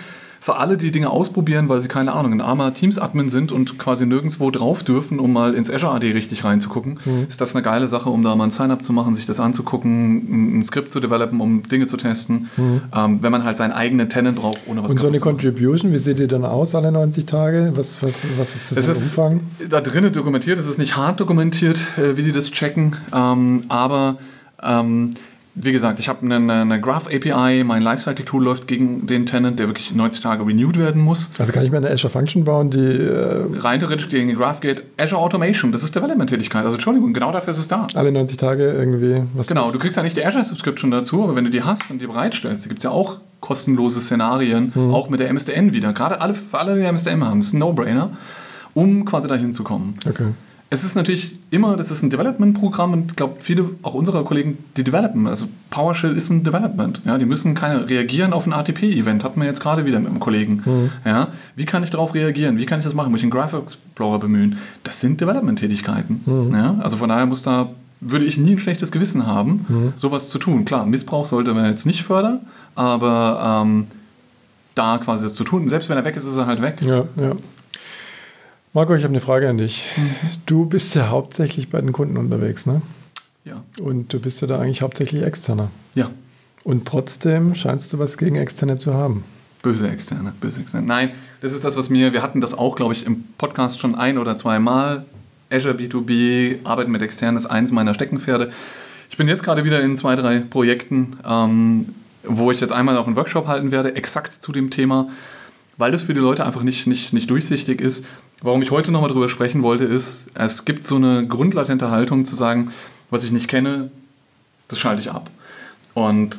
für 0.46 0.58
alle, 0.58 0.76
die 0.76 0.92
Dinge 0.92 1.10
ausprobieren, 1.10 1.68
weil 1.68 1.80
sie 1.80 1.88
keine 1.88 2.12
Ahnung, 2.12 2.34
ein 2.34 2.40
armer 2.40 2.72
Teams-Admin 2.72 3.30
sind 3.30 3.50
und 3.50 3.80
quasi 3.80 4.06
nirgendwo 4.06 4.52
drauf 4.52 4.84
dürfen, 4.84 5.18
um 5.18 5.32
mal 5.32 5.54
ins 5.54 5.68
Azure 5.68 5.92
AD 5.94 6.12
richtig 6.12 6.44
reinzugucken, 6.44 7.00
ist 7.26 7.40
das 7.40 7.56
eine 7.56 7.64
geile 7.64 7.88
Sache, 7.88 8.10
um 8.10 8.22
da 8.22 8.32
mal 8.36 8.44
ein 8.44 8.52
Sign-up 8.52 8.84
zu 8.84 8.92
machen, 8.92 9.12
sich 9.14 9.26
das 9.26 9.40
anzugucken, 9.40 10.60
ein, 10.60 10.62
Skript 10.62 10.92
zu 10.92 11.00
developen, 11.00 11.40
um 11.40 11.64
Dinge 11.64 11.88
zu 11.88 11.96
testen, 11.96 12.48
ähm, 12.56 13.18
wenn 13.22 13.32
man 13.32 13.42
halt 13.42 13.56
seinen 13.56 13.72
eigenen 13.72 14.08
Tenant 14.08 14.38
braucht, 14.38 14.60
ohne 14.68 14.84
was 14.84 14.92
Und 14.92 15.00
so 15.00 15.08
eine. 15.08 15.18
Contribution, 15.18 15.92
wie 15.92 15.98
sieht 15.98 16.20
die 16.20 16.28
dann 16.28 16.44
aus 16.44 16.76
alle 16.76 16.92
90 16.92 17.26
Tage? 17.26 17.72
Was, 17.74 18.00
was, 18.04 18.22
was 18.38 18.54
ist 18.54 18.70
das 18.70 18.78
Es 18.78 18.88
ist 18.88 19.18
Umfang? 19.18 19.40
da 19.68 19.80
drinnen 19.80 20.12
dokumentiert, 20.12 20.60
es 20.60 20.68
ist 20.68 20.78
nicht 20.78 20.96
hart 20.96 21.18
dokumentiert, 21.18 21.80
äh, 21.98 22.16
wie 22.16 22.22
die 22.22 22.30
das 22.30 22.52
checken, 22.52 22.94
ähm, 23.12 23.64
aber 23.66 24.18
ähm, 24.62 25.14
wie 25.58 25.72
gesagt, 25.72 25.98
ich 26.00 26.08
habe 26.10 26.22
eine, 26.22 26.52
eine 26.52 26.80
Graph 26.82 27.06
API, 27.06 27.64
mein 27.64 27.80
Lifecycle-Tool 27.80 28.44
läuft 28.44 28.68
gegen 28.68 29.06
den 29.06 29.24
Tenant, 29.24 29.58
der 29.58 29.68
wirklich 29.68 29.94
90 29.94 30.20
Tage 30.20 30.46
renewed 30.46 30.78
werden 30.78 31.00
muss. 31.00 31.30
Also 31.38 31.50
kann 31.50 31.64
ich 31.64 31.70
mir 31.70 31.78
eine 31.78 31.90
Azure 31.90 32.12
Function 32.12 32.44
bauen, 32.44 32.68
die 32.68 32.78
äh, 32.78 33.42
Rein 33.54 33.80
theoretisch 33.80 34.10
gegen 34.10 34.34
Graph 34.34 34.60
geht 34.60 34.82
Azure 34.98 35.20
Automation, 35.20 35.72
das 35.72 35.82
ist 35.82 35.96
Development-Tätigkeit. 35.96 36.62
Also 36.62 36.76
Entschuldigung, 36.76 37.14
genau 37.14 37.32
dafür 37.32 37.52
ist 37.52 37.58
es 37.58 37.68
da. 37.68 37.86
alle 37.94 38.12
90 38.12 38.36
Tage 38.36 38.70
irgendwie 38.70 39.22
was 39.34 39.46
Genau, 39.46 39.70
du 39.70 39.78
kriegst 39.78 39.96
ja 39.96 40.02
nicht 40.02 40.16
die 40.16 40.26
Azure 40.26 40.44
Subscription 40.44 40.90
dazu, 40.90 41.24
aber 41.24 41.36
wenn 41.36 41.44
du 41.44 41.50
die 41.50 41.62
hast 41.62 41.90
und 41.90 42.02
die 42.02 42.06
bereitstellst, 42.06 42.66
da 42.66 42.68
gibt 42.68 42.80
es 42.80 42.84
ja 42.84 42.90
auch 42.90 43.16
kostenlose 43.40 44.00
Szenarien, 44.00 44.72
auch 44.92 45.08
mit 45.08 45.20
der 45.20 45.32
MSDN 45.32 45.72
wieder. 45.72 45.92
Gerade 45.92 46.20
alle, 46.20 46.34
für 46.34 46.58
alle, 46.58 46.74
die 46.76 46.82
MSDN 46.82 47.24
haben, 47.24 47.40
das 47.40 47.48
ist 47.48 47.52
ein 47.54 47.60
No-Brainer, 47.60 48.10
um 48.74 49.04
quasi 49.06 49.28
dahin 49.28 49.54
zu 49.54 49.62
kommen. 49.62 49.98
Okay. 50.06 50.32
Es 50.68 50.82
ist 50.82 50.96
natürlich 50.96 51.36
immer, 51.50 51.76
das 51.76 51.92
ist 51.92 52.02
ein 52.02 52.10
Development-Programm 52.10 52.92
und 52.92 53.10
ich 53.12 53.16
glaube, 53.16 53.36
viele 53.38 53.70
auch 53.82 53.94
unserer 53.94 54.24
Kollegen, 54.24 54.58
die 54.76 54.82
developen. 54.82 55.28
Also 55.28 55.46
PowerShell 55.70 56.16
ist 56.16 56.28
ein 56.30 56.42
Development. 56.42 57.00
Ja, 57.04 57.18
die 57.18 57.24
müssen 57.24 57.54
keine 57.54 57.88
reagieren 57.88 58.32
auf 58.32 58.46
ein 58.46 58.52
ATP-Event, 58.52 59.22
hatten 59.22 59.38
wir 59.40 59.46
jetzt 59.46 59.60
gerade 59.60 59.84
wieder 59.86 60.00
mit 60.00 60.10
einem 60.10 60.18
Kollegen. 60.18 60.90
Ja, 61.04 61.28
wie 61.54 61.66
kann 61.66 61.84
ich 61.84 61.90
darauf 61.90 62.14
reagieren? 62.14 62.58
Wie 62.58 62.66
kann 62.66 62.80
ich 62.80 62.84
das 62.84 62.94
machen? 62.94 63.12
Muss 63.12 63.20
ich 63.20 63.24
einen 63.24 63.30
Graph 63.30 63.52
Explorer 63.52 64.18
bemühen? 64.18 64.58
Das 64.82 65.00
sind 65.00 65.20
Development-Tätigkeiten. 65.20 66.48
Ja, 66.52 66.74
also 66.80 66.96
von 66.96 67.10
daher 67.10 67.26
muss 67.26 67.44
da, 67.44 67.68
würde 68.00 68.24
ich 68.24 68.36
nie 68.36 68.52
ein 68.52 68.58
schlechtes 68.58 68.90
Gewissen 68.90 69.24
haben, 69.26 69.92
sowas 69.94 70.30
zu 70.30 70.38
tun. 70.38 70.64
Klar, 70.64 70.84
Missbrauch 70.84 71.26
sollte 71.26 71.54
man 71.54 71.66
jetzt 71.66 71.86
nicht 71.86 72.02
fördern, 72.02 72.40
aber 72.74 73.62
ähm, 73.64 73.86
da 74.74 74.98
quasi 74.98 75.22
das 75.24 75.34
zu 75.36 75.44
tun. 75.44 75.68
Selbst 75.68 75.88
wenn 75.88 75.96
er 75.96 76.04
weg 76.04 76.16
ist, 76.16 76.24
ist 76.24 76.36
er 76.36 76.46
halt 76.46 76.60
weg. 76.60 76.82
Ja, 76.82 77.04
ja. 77.16 77.32
Marco, 78.76 78.94
ich 78.94 79.04
habe 79.04 79.12
eine 79.12 79.22
Frage 79.22 79.48
an 79.48 79.56
dich. 79.56 79.86
Du 80.44 80.66
bist 80.66 80.94
ja 80.94 81.08
hauptsächlich 81.08 81.70
bei 81.70 81.80
den 81.80 81.92
Kunden 81.92 82.18
unterwegs, 82.18 82.66
ne? 82.66 82.82
Ja. 83.46 83.64
Und 83.80 84.12
du 84.12 84.20
bist 84.20 84.42
ja 84.42 84.46
da 84.46 84.60
eigentlich 84.60 84.82
hauptsächlich 84.82 85.22
externer. 85.22 85.70
Ja. 85.94 86.10
Und 86.62 86.86
trotzdem 86.86 87.54
scheinst 87.54 87.94
du 87.94 87.98
was 87.98 88.18
gegen 88.18 88.36
Externe 88.36 88.76
zu 88.76 88.92
haben. 88.92 89.24
Böse 89.62 89.88
Externe, 89.88 90.34
böse 90.38 90.60
Externe. 90.60 90.86
Nein, 90.86 91.12
das 91.40 91.54
ist 91.54 91.64
das, 91.64 91.78
was 91.78 91.88
mir, 91.88 92.12
wir 92.12 92.20
hatten 92.20 92.42
das 92.42 92.52
auch, 92.52 92.76
glaube 92.76 92.92
ich, 92.92 93.06
im 93.06 93.24
Podcast 93.38 93.80
schon 93.80 93.94
ein 93.94 94.18
oder 94.18 94.36
zwei 94.36 94.58
Mal. 94.58 95.06
Azure 95.50 95.72
B2B, 95.72 96.58
Arbeiten 96.64 96.90
mit 96.90 97.00
Externen 97.00 97.38
ist 97.38 97.46
eins 97.46 97.72
meiner 97.72 97.94
Steckenpferde. 97.94 98.50
Ich 99.08 99.16
bin 99.16 99.26
jetzt 99.26 99.42
gerade 99.42 99.64
wieder 99.64 99.80
in 99.80 99.96
zwei, 99.96 100.16
drei 100.16 100.40
Projekten, 100.40 101.16
ähm, 101.26 101.94
wo 102.24 102.50
ich 102.50 102.60
jetzt 102.60 102.72
einmal 102.72 102.98
auch 102.98 103.06
einen 103.06 103.16
Workshop 103.16 103.46
halten 103.46 103.70
werde, 103.70 103.96
exakt 103.96 104.34
zu 104.34 104.52
dem 104.52 104.68
Thema, 104.68 105.08
weil 105.78 105.92
das 105.92 106.02
für 106.02 106.12
die 106.12 106.20
Leute 106.20 106.44
einfach 106.44 106.62
nicht, 106.62 106.86
nicht, 106.86 107.14
nicht 107.14 107.30
durchsichtig 107.30 107.80
ist. 107.80 108.04
Warum 108.42 108.60
ich 108.60 108.70
heute 108.70 108.92
nochmal 108.92 109.10
drüber 109.10 109.28
sprechen 109.28 109.62
wollte, 109.62 109.84
ist, 109.84 110.26
es 110.34 110.64
gibt 110.64 110.84
so 110.84 110.96
eine 110.96 111.26
grundlatente 111.26 111.90
Haltung 111.90 112.24
zu 112.26 112.36
sagen, 112.36 112.70
was 113.10 113.24
ich 113.24 113.32
nicht 113.32 113.48
kenne, 113.48 113.90
das 114.68 114.78
schalte 114.78 115.00
ich 115.00 115.10
ab. 115.10 115.30
Und 115.94 116.38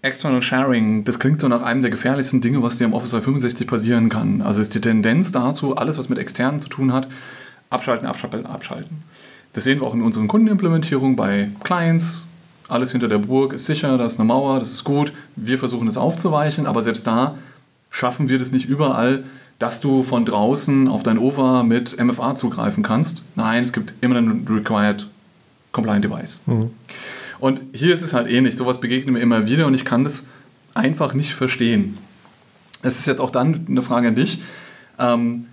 External 0.00 0.42
Sharing, 0.42 1.04
das 1.04 1.18
klingt 1.18 1.40
so 1.40 1.48
nach 1.48 1.62
einem 1.62 1.82
der 1.82 1.90
gefährlichsten 1.90 2.40
Dinge, 2.40 2.62
was 2.62 2.78
dir 2.78 2.84
im 2.84 2.94
Office 2.94 3.10
365 3.10 3.66
passieren 3.66 4.08
kann. 4.08 4.40
Also 4.40 4.62
ist 4.62 4.74
die 4.74 4.80
Tendenz 4.80 5.32
dazu, 5.32 5.76
alles, 5.76 5.98
was 5.98 6.08
mit 6.08 6.18
externen 6.18 6.60
zu 6.60 6.68
tun 6.68 6.92
hat, 6.92 7.08
abschalten, 7.68 8.06
abschalten, 8.06 8.46
abschalten. 8.46 9.02
Das 9.52 9.64
sehen 9.64 9.80
wir 9.80 9.86
auch 9.86 9.94
in 9.94 10.02
unseren 10.02 10.28
Kundenimplementierungen 10.28 11.16
bei 11.16 11.50
Clients. 11.62 12.26
Alles 12.68 12.92
hinter 12.92 13.08
der 13.08 13.18
Burg 13.18 13.52
ist 13.52 13.66
sicher, 13.66 13.98
da 13.98 14.06
ist 14.06 14.18
eine 14.18 14.26
Mauer, 14.26 14.58
das 14.58 14.70
ist 14.70 14.84
gut. 14.84 15.12
Wir 15.36 15.58
versuchen 15.58 15.88
es 15.88 15.98
aufzuweichen, 15.98 16.66
aber 16.66 16.80
selbst 16.82 17.06
da 17.06 17.36
schaffen 17.90 18.28
wir 18.28 18.38
das 18.38 18.50
nicht 18.50 18.66
überall, 18.66 19.24
dass 19.64 19.80
du 19.80 20.02
von 20.02 20.26
draußen 20.26 20.88
auf 20.88 21.02
dein 21.02 21.16
OVA 21.16 21.62
mit 21.62 21.98
MFA 21.98 22.34
zugreifen 22.34 22.82
kannst. 22.82 23.24
Nein, 23.34 23.64
es 23.64 23.72
gibt 23.72 23.94
immer 24.02 24.16
einen 24.16 24.46
Required 24.46 25.08
Compliant 25.72 26.04
Device. 26.04 26.42
Mhm. 26.44 26.68
Und 27.38 27.62
hier 27.72 27.94
ist 27.94 28.02
es 28.02 28.12
halt 28.12 28.28
ähnlich. 28.28 28.56
Sowas 28.56 28.78
begegnet 28.78 29.14
mir 29.14 29.20
immer 29.20 29.46
wieder 29.46 29.66
und 29.66 29.72
ich 29.72 29.86
kann 29.86 30.04
das 30.04 30.26
einfach 30.74 31.14
nicht 31.14 31.32
verstehen. 31.32 31.96
Es 32.82 32.98
ist 32.98 33.06
jetzt 33.06 33.22
auch 33.22 33.30
dann 33.30 33.64
eine 33.66 33.80
Frage 33.80 34.08
an 34.08 34.14
dich, 34.14 34.42
ähm, 34.98 35.46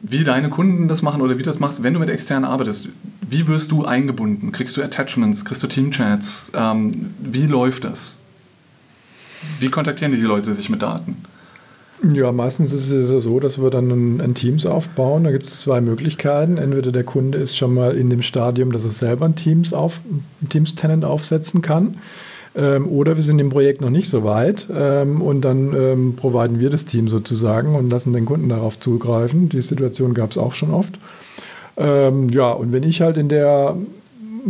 wie 0.00 0.24
deine 0.24 0.50
Kunden 0.50 0.88
das 0.88 1.02
machen 1.02 1.22
oder 1.22 1.34
wie 1.38 1.44
du 1.44 1.48
das 1.48 1.60
machst, 1.60 1.84
wenn 1.84 1.94
du 1.94 2.00
mit 2.00 2.10
externen 2.10 2.44
arbeitest. 2.44 2.88
Wie 3.20 3.46
wirst 3.46 3.70
du 3.70 3.84
eingebunden? 3.84 4.50
Kriegst 4.50 4.76
du 4.76 4.82
Attachments? 4.82 5.44
Kriegst 5.44 5.62
du 5.62 5.68
Teamchats? 5.68 6.50
Ähm, 6.56 7.14
wie 7.20 7.46
läuft 7.46 7.84
das? 7.84 8.18
Wie 9.60 9.68
kontaktieren 9.68 10.10
die 10.10 10.20
Leute 10.20 10.52
sich 10.54 10.68
mit 10.68 10.82
Daten? 10.82 11.18
Ja, 12.10 12.32
meistens 12.32 12.72
ist 12.72 12.90
es 12.90 13.10
ja 13.10 13.20
so, 13.20 13.38
dass 13.38 13.62
wir 13.62 13.70
dann 13.70 14.20
ein, 14.20 14.34
Teams 14.34 14.66
aufbauen. 14.66 15.22
Da 15.24 15.30
gibt 15.30 15.46
es 15.46 15.60
zwei 15.60 15.80
Möglichkeiten. 15.80 16.58
Entweder 16.58 16.90
der 16.90 17.04
Kunde 17.04 17.38
ist 17.38 17.56
schon 17.56 17.74
mal 17.74 17.96
in 17.96 18.10
dem 18.10 18.22
Stadium, 18.22 18.72
dass 18.72 18.84
er 18.84 18.90
selber 18.90 19.24
ein 19.26 19.36
Teams 19.36 19.72
auf, 19.72 20.00
ein 20.42 20.48
Teams-Tenant 20.48 21.04
aufsetzen 21.04 21.62
kann. 21.62 21.98
Ähm, 22.54 22.88
oder 22.88 23.16
wir 23.16 23.22
sind 23.22 23.38
im 23.38 23.50
Projekt 23.50 23.80
noch 23.80 23.90
nicht 23.90 24.10
so 24.10 24.24
weit 24.24 24.66
ähm, 24.74 25.22
und 25.22 25.42
dann 25.42 25.74
ähm, 25.74 26.16
providen 26.16 26.60
wir 26.60 26.70
das 26.70 26.84
Team 26.84 27.08
sozusagen 27.08 27.74
und 27.74 27.88
lassen 27.88 28.12
den 28.12 28.26
Kunden 28.26 28.48
darauf 28.48 28.78
zugreifen. 28.78 29.48
Die 29.48 29.62
Situation 29.62 30.12
gab 30.12 30.32
es 30.32 30.38
auch 30.38 30.52
schon 30.52 30.72
oft. 30.72 30.98
Ähm, 31.76 32.28
ja, 32.28 32.50
und 32.50 32.72
wenn 32.72 32.82
ich 32.82 33.00
halt 33.00 33.16
in 33.16 33.28
der, 33.28 33.76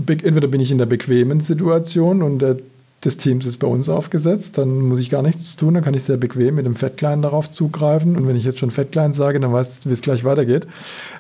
entweder 0.06 0.48
bin 0.48 0.60
ich 0.60 0.72
in 0.72 0.78
der 0.78 0.86
bequemen 0.86 1.40
Situation 1.40 2.22
und 2.22 2.40
der 2.40 2.56
des 3.04 3.16
Teams 3.16 3.46
ist 3.46 3.56
bei 3.56 3.66
uns 3.66 3.88
aufgesetzt, 3.88 4.58
dann 4.58 4.80
muss 4.80 5.00
ich 5.00 5.10
gar 5.10 5.22
nichts 5.22 5.56
tun, 5.56 5.74
dann 5.74 5.82
kann 5.82 5.94
ich 5.94 6.04
sehr 6.04 6.16
bequem 6.16 6.54
mit 6.54 6.66
dem 6.66 6.76
Fettclient 6.76 7.24
darauf 7.24 7.50
zugreifen. 7.50 8.16
Und 8.16 8.28
wenn 8.28 8.36
ich 8.36 8.44
jetzt 8.44 8.60
schon 8.60 8.70
Fettclient 8.70 9.14
sage, 9.14 9.40
dann 9.40 9.52
weißt 9.52 9.84
du, 9.84 9.88
wie 9.88 9.92
es 9.92 10.02
gleich 10.02 10.24
weitergeht. 10.24 10.68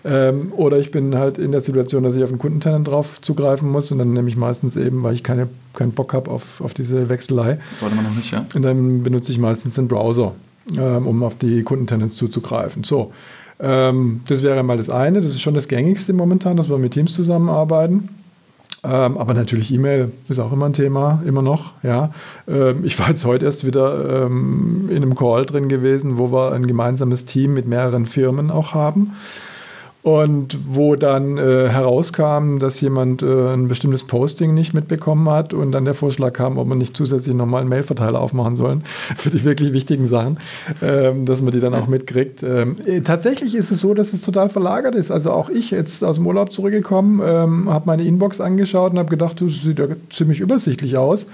Ähm, 0.04 0.52
oder 0.56 0.78
ich 0.78 0.92
bin 0.92 1.16
halt 1.16 1.38
in 1.38 1.50
der 1.50 1.60
Situation, 1.60 2.04
dass 2.04 2.14
ich 2.14 2.22
auf 2.22 2.28
einen 2.28 2.38
Kundentenant 2.38 2.86
drauf 2.86 3.20
zugreifen 3.20 3.68
muss 3.68 3.90
und 3.90 3.98
dann 3.98 4.12
nehme 4.12 4.28
ich 4.28 4.36
meistens 4.36 4.76
eben, 4.76 5.02
weil 5.02 5.14
ich 5.14 5.24
keine, 5.24 5.48
keinen 5.74 5.92
Bock 5.92 6.14
habe 6.14 6.30
auf, 6.30 6.60
auf 6.60 6.72
diese 6.72 7.08
Wechselei. 7.08 7.58
Das 7.72 7.80
sollte 7.80 7.96
man 7.96 8.04
noch 8.04 8.14
nicht, 8.14 8.30
ja. 8.30 8.46
Und 8.54 8.62
dann 8.62 9.02
benutze 9.02 9.32
ich 9.32 9.38
meistens 9.38 9.74
den 9.74 9.88
Browser, 9.88 10.34
ähm, 10.76 11.06
um 11.06 11.22
auf 11.24 11.36
die 11.36 11.62
Kundentenants 11.64 12.14
zuzugreifen. 12.14 12.84
So, 12.84 13.12
ähm, 13.58 14.20
das 14.28 14.44
wäre 14.44 14.62
mal 14.62 14.76
das 14.76 14.88
eine. 14.88 15.20
Das 15.20 15.32
ist 15.32 15.40
schon 15.40 15.54
das 15.54 15.66
gängigste 15.66 16.12
momentan, 16.12 16.56
dass 16.56 16.68
wir 16.68 16.78
mit 16.78 16.92
Teams 16.92 17.12
zusammenarbeiten. 17.12 18.08
Ähm, 18.84 19.16
aber 19.16 19.32
natürlich 19.32 19.72
E-Mail 19.72 20.10
ist 20.28 20.40
auch 20.40 20.52
immer 20.52 20.66
ein 20.66 20.72
Thema, 20.72 21.22
immer 21.24 21.42
noch. 21.42 21.74
Ja. 21.84 22.10
Ähm, 22.48 22.84
ich 22.84 22.98
war 22.98 23.08
jetzt 23.08 23.24
heute 23.24 23.44
erst 23.44 23.64
wieder 23.64 24.24
ähm, 24.24 24.88
in 24.90 24.96
einem 24.96 25.14
Call 25.14 25.46
drin 25.46 25.68
gewesen, 25.68 26.18
wo 26.18 26.32
wir 26.32 26.52
ein 26.52 26.66
gemeinsames 26.66 27.24
Team 27.24 27.54
mit 27.54 27.66
mehreren 27.68 28.06
Firmen 28.06 28.50
auch 28.50 28.74
haben. 28.74 29.12
Und 30.02 30.58
wo 30.66 30.96
dann 30.96 31.38
äh, 31.38 31.68
herauskam, 31.68 32.58
dass 32.58 32.80
jemand 32.80 33.22
äh, 33.22 33.52
ein 33.52 33.68
bestimmtes 33.68 34.02
Posting 34.02 34.52
nicht 34.52 34.74
mitbekommen 34.74 35.30
hat 35.30 35.54
und 35.54 35.70
dann 35.70 35.84
der 35.84 35.94
Vorschlag 35.94 36.32
kam, 36.32 36.58
ob 36.58 36.66
man 36.66 36.78
nicht 36.78 36.96
zusätzlich 36.96 37.36
nochmal 37.36 37.60
einen 37.60 37.70
Mailverteiler 37.70 38.20
aufmachen 38.20 38.56
sollen 38.56 38.82
für 39.16 39.30
die 39.30 39.44
wirklich 39.44 39.72
wichtigen 39.72 40.08
Sachen, 40.08 40.40
ähm, 40.82 41.24
dass 41.24 41.40
man 41.40 41.52
die 41.52 41.60
dann 41.60 41.72
auch 41.72 41.86
mitkriegt. 41.86 42.42
Ähm, 42.42 42.76
äh, 42.84 43.02
tatsächlich 43.02 43.54
ist 43.54 43.70
es 43.70 43.78
so, 43.78 43.94
dass 43.94 44.12
es 44.12 44.22
total 44.22 44.48
verlagert 44.48 44.96
ist. 44.96 45.12
Also 45.12 45.30
auch 45.30 45.48
ich 45.48 45.70
jetzt 45.70 46.02
aus 46.02 46.16
dem 46.16 46.26
Urlaub 46.26 46.52
zurückgekommen, 46.52 47.20
ähm, 47.24 47.70
habe 47.70 47.86
meine 47.86 48.02
Inbox 48.02 48.40
angeschaut 48.40 48.92
und 48.92 48.98
habe 48.98 49.08
gedacht, 49.10 49.40
das 49.40 49.62
sieht 49.62 49.78
ja 49.78 49.86
ziemlich 50.10 50.40
übersichtlich 50.40 50.96
aus 50.96 51.28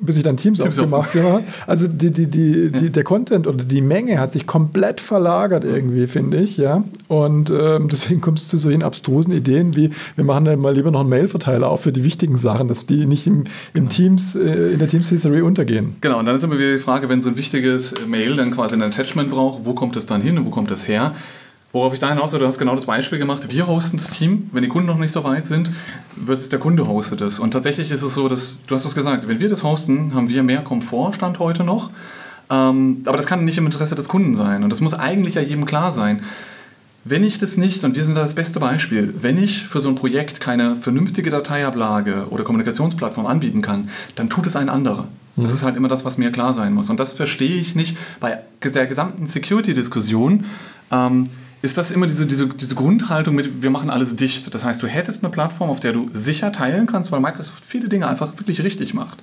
bis 0.00 0.16
ich 0.16 0.22
dann 0.22 0.36
Teams, 0.36 0.58
Teams 0.58 0.78
aufgemacht 0.78 1.14
habe. 1.14 1.44
Also 1.66 1.88
die, 1.88 2.10
die, 2.10 2.26
die, 2.26 2.70
die, 2.70 2.90
der 2.90 3.04
Content 3.04 3.46
oder 3.46 3.64
die 3.64 3.82
Menge 3.82 4.18
hat 4.18 4.32
sich 4.32 4.46
komplett 4.46 5.00
verlagert 5.00 5.64
irgendwie, 5.64 6.06
finde 6.06 6.38
ich. 6.38 6.56
Ja? 6.56 6.84
Und 7.08 7.50
ähm, 7.50 7.88
deswegen 7.88 8.20
kommst 8.20 8.46
du 8.46 8.56
zu 8.56 8.58
solchen 8.58 8.82
abstrusen 8.82 9.32
Ideen 9.32 9.76
wie, 9.76 9.90
wir 10.14 10.24
machen 10.24 10.44
dann 10.44 10.60
mal 10.60 10.74
lieber 10.74 10.90
noch 10.90 11.00
einen 11.00 11.08
Mailverteiler 11.08 11.68
auf 11.68 11.82
für 11.82 11.92
die 11.92 12.04
wichtigen 12.04 12.36
Sachen, 12.36 12.68
dass 12.68 12.86
die 12.86 13.06
nicht 13.06 13.26
im, 13.26 13.38
im 13.38 13.44
genau. 13.74 13.88
Teams, 13.88 14.36
äh, 14.36 14.72
in 14.72 14.78
der 14.78 14.88
Teams 14.88 15.08
History 15.08 15.42
untergehen. 15.42 15.96
Genau, 16.00 16.18
und 16.18 16.26
dann 16.26 16.36
ist 16.36 16.44
immer 16.44 16.58
wieder 16.58 16.72
die 16.72 16.78
Frage, 16.78 17.08
wenn 17.08 17.22
so 17.22 17.30
ein 17.30 17.36
wichtiges 17.36 17.94
Mail 18.06 18.36
dann 18.36 18.52
quasi 18.52 18.74
ein 18.74 18.82
Attachment 18.82 19.30
braucht, 19.30 19.64
wo 19.64 19.74
kommt 19.74 19.96
das 19.96 20.06
dann 20.06 20.22
hin 20.22 20.38
und 20.38 20.46
wo 20.46 20.50
kommt 20.50 20.70
das 20.70 20.86
her? 20.86 21.14
Worauf 21.70 21.92
ich 21.92 22.00
da 22.00 22.08
hinaus, 22.08 22.30
du 22.30 22.46
hast 22.46 22.58
genau 22.58 22.74
das 22.74 22.86
Beispiel 22.86 23.18
gemacht, 23.18 23.50
wir 23.50 23.66
hosten 23.66 23.98
das 23.98 24.10
Team, 24.10 24.48
wenn 24.52 24.62
die 24.62 24.68
Kunden 24.68 24.86
noch 24.86 24.96
nicht 24.96 25.12
so 25.12 25.22
weit 25.24 25.46
sind, 25.46 25.70
versus 26.24 26.48
der 26.48 26.58
Kunde 26.58 26.88
hostet 26.88 27.20
es. 27.20 27.38
Und 27.38 27.50
tatsächlich 27.50 27.90
ist 27.90 28.00
es 28.00 28.14
so, 28.14 28.26
dass, 28.28 28.56
du 28.66 28.74
hast 28.74 28.86
es 28.86 28.94
gesagt, 28.94 29.28
wenn 29.28 29.38
wir 29.38 29.50
das 29.50 29.62
hosten, 29.62 30.14
haben 30.14 30.30
wir 30.30 30.42
mehr 30.42 30.62
Komfort, 30.62 31.14
Stand 31.14 31.38
heute 31.38 31.64
noch. 31.64 31.90
Ähm, 32.50 33.02
aber 33.04 33.18
das 33.18 33.26
kann 33.26 33.44
nicht 33.44 33.58
im 33.58 33.66
Interesse 33.66 33.94
des 33.94 34.08
Kunden 34.08 34.34
sein. 34.34 34.62
Und 34.62 34.70
das 34.70 34.80
muss 34.80 34.94
eigentlich 34.94 35.34
ja 35.34 35.42
jedem 35.42 35.66
klar 35.66 35.92
sein. 35.92 36.22
Wenn 37.04 37.22
ich 37.22 37.38
das 37.38 37.58
nicht, 37.58 37.84
und 37.84 37.96
wir 37.96 38.04
sind 38.04 38.14
da 38.14 38.22
das 38.22 38.34
beste 38.34 38.60
Beispiel, 38.60 39.14
wenn 39.20 39.36
ich 39.36 39.64
für 39.64 39.80
so 39.80 39.90
ein 39.90 39.94
Projekt 39.94 40.40
keine 40.40 40.74
vernünftige 40.74 41.28
Dateiablage 41.28 42.28
oder 42.30 42.44
Kommunikationsplattform 42.44 43.26
anbieten 43.26 43.60
kann, 43.60 43.90
dann 44.14 44.30
tut 44.30 44.46
es 44.46 44.56
ein 44.56 44.70
anderer. 44.70 45.08
Das 45.36 45.52
mhm. 45.52 45.56
ist 45.56 45.62
halt 45.64 45.76
immer 45.76 45.88
das, 45.88 46.06
was 46.06 46.16
mir 46.16 46.32
klar 46.32 46.54
sein 46.54 46.72
muss. 46.72 46.88
Und 46.88 46.98
das 46.98 47.12
verstehe 47.12 47.60
ich 47.60 47.74
nicht 47.74 47.96
bei 48.20 48.38
der 48.62 48.86
gesamten 48.86 49.26
Security-Diskussion. 49.26 50.44
Ähm, 50.90 51.28
ist 51.60 51.76
das 51.76 51.90
immer 51.90 52.06
diese, 52.06 52.26
diese, 52.26 52.46
diese 52.46 52.74
Grundhaltung 52.74 53.34
mit, 53.34 53.62
wir 53.62 53.70
machen 53.70 53.90
alles 53.90 54.14
dicht. 54.14 54.54
Das 54.54 54.64
heißt, 54.64 54.82
du 54.82 54.86
hättest 54.86 55.24
eine 55.24 55.32
Plattform, 55.32 55.70
auf 55.70 55.80
der 55.80 55.92
du 55.92 56.08
sicher 56.12 56.52
teilen 56.52 56.86
kannst, 56.86 57.10
weil 57.10 57.20
Microsoft 57.20 57.64
viele 57.64 57.88
Dinge 57.88 58.06
einfach 58.06 58.38
wirklich 58.38 58.62
richtig 58.62 58.94
macht. 58.94 59.18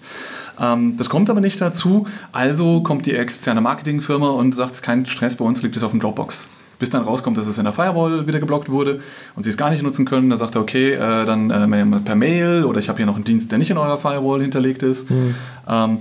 Ähm, 0.60 0.98
das 0.98 1.10
kommt 1.10 1.30
aber 1.30 1.40
nicht 1.40 1.62
dazu. 1.62 2.08
Also 2.34 2.82
kommt 2.82 3.06
die 3.06 3.14
externe 3.14 3.62
Marketingfirma 3.62 4.30
und 4.30 4.54
sagt, 4.54 4.84
kein 4.84 5.06
Stress, 5.06 5.38
bei 5.38 5.46
uns 5.46 5.62
liegt 5.62 5.78
es 5.78 5.84
auf 5.84 5.92
dem 5.92 6.02
Dropbox. 6.02 6.50
Bis 6.78 6.90
dann 6.90 7.04
rauskommt, 7.04 7.38
dass 7.38 7.48
es 7.48 7.58
in 7.58 7.64
der 7.64 7.72
Firewall 7.72 8.28
wieder 8.28 8.42
geblockt 8.42 8.70
wurde 8.70 9.00
und 9.38 9.44
sie 9.44 9.50
es 9.50 9.56
gar 9.56 9.70
nicht 9.70 9.82
nutzen 9.82 10.04
können, 10.04 10.30
da 10.30 10.36
sagt 10.36 10.56
er, 10.56 10.62
okay, 10.62 10.92
äh, 10.92 11.26
dann 11.26 11.50
äh, 11.50 12.00
per 12.02 12.16
Mail 12.16 12.66
oder 12.66 12.80
ich 12.80 12.90
habe 12.90 12.98
hier 12.98 13.06
noch 13.06 13.16
einen 13.16 13.24
Dienst, 13.24 13.50
der 13.50 13.60
nicht 13.60 13.72
in 13.72 13.78
eurer 13.78 13.98
Firewall 13.98 14.42
hinterlegt 14.42 14.84
ist. 14.84 15.10
Mhm. 15.10 15.36
Ähm, 15.70 16.00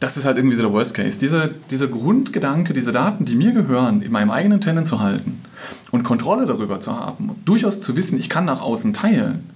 das 0.00 0.16
ist 0.16 0.24
halt 0.24 0.36
irgendwie 0.36 0.56
so 0.56 0.62
der 0.62 0.72
Worst 0.72 0.94
Case. 0.94 1.18
Dieser, 1.18 1.48
dieser 1.70 1.88
Grundgedanke, 1.88 2.72
diese 2.72 2.92
Daten, 2.92 3.24
die 3.24 3.36
mir 3.36 3.52
gehören, 3.52 4.02
in 4.02 4.12
meinem 4.12 4.30
eigenen 4.30 4.60
Tenant 4.60 4.86
zu 4.86 5.00
halten 5.00 5.42
und 5.92 6.04
Kontrolle 6.04 6.46
darüber 6.46 6.80
zu 6.80 6.98
haben 6.98 7.30
durchaus 7.44 7.80
zu 7.80 7.96
wissen, 7.96 8.18
ich 8.18 8.28
kann 8.28 8.44
nach 8.44 8.60
außen 8.60 8.92
teilen, 8.92 9.48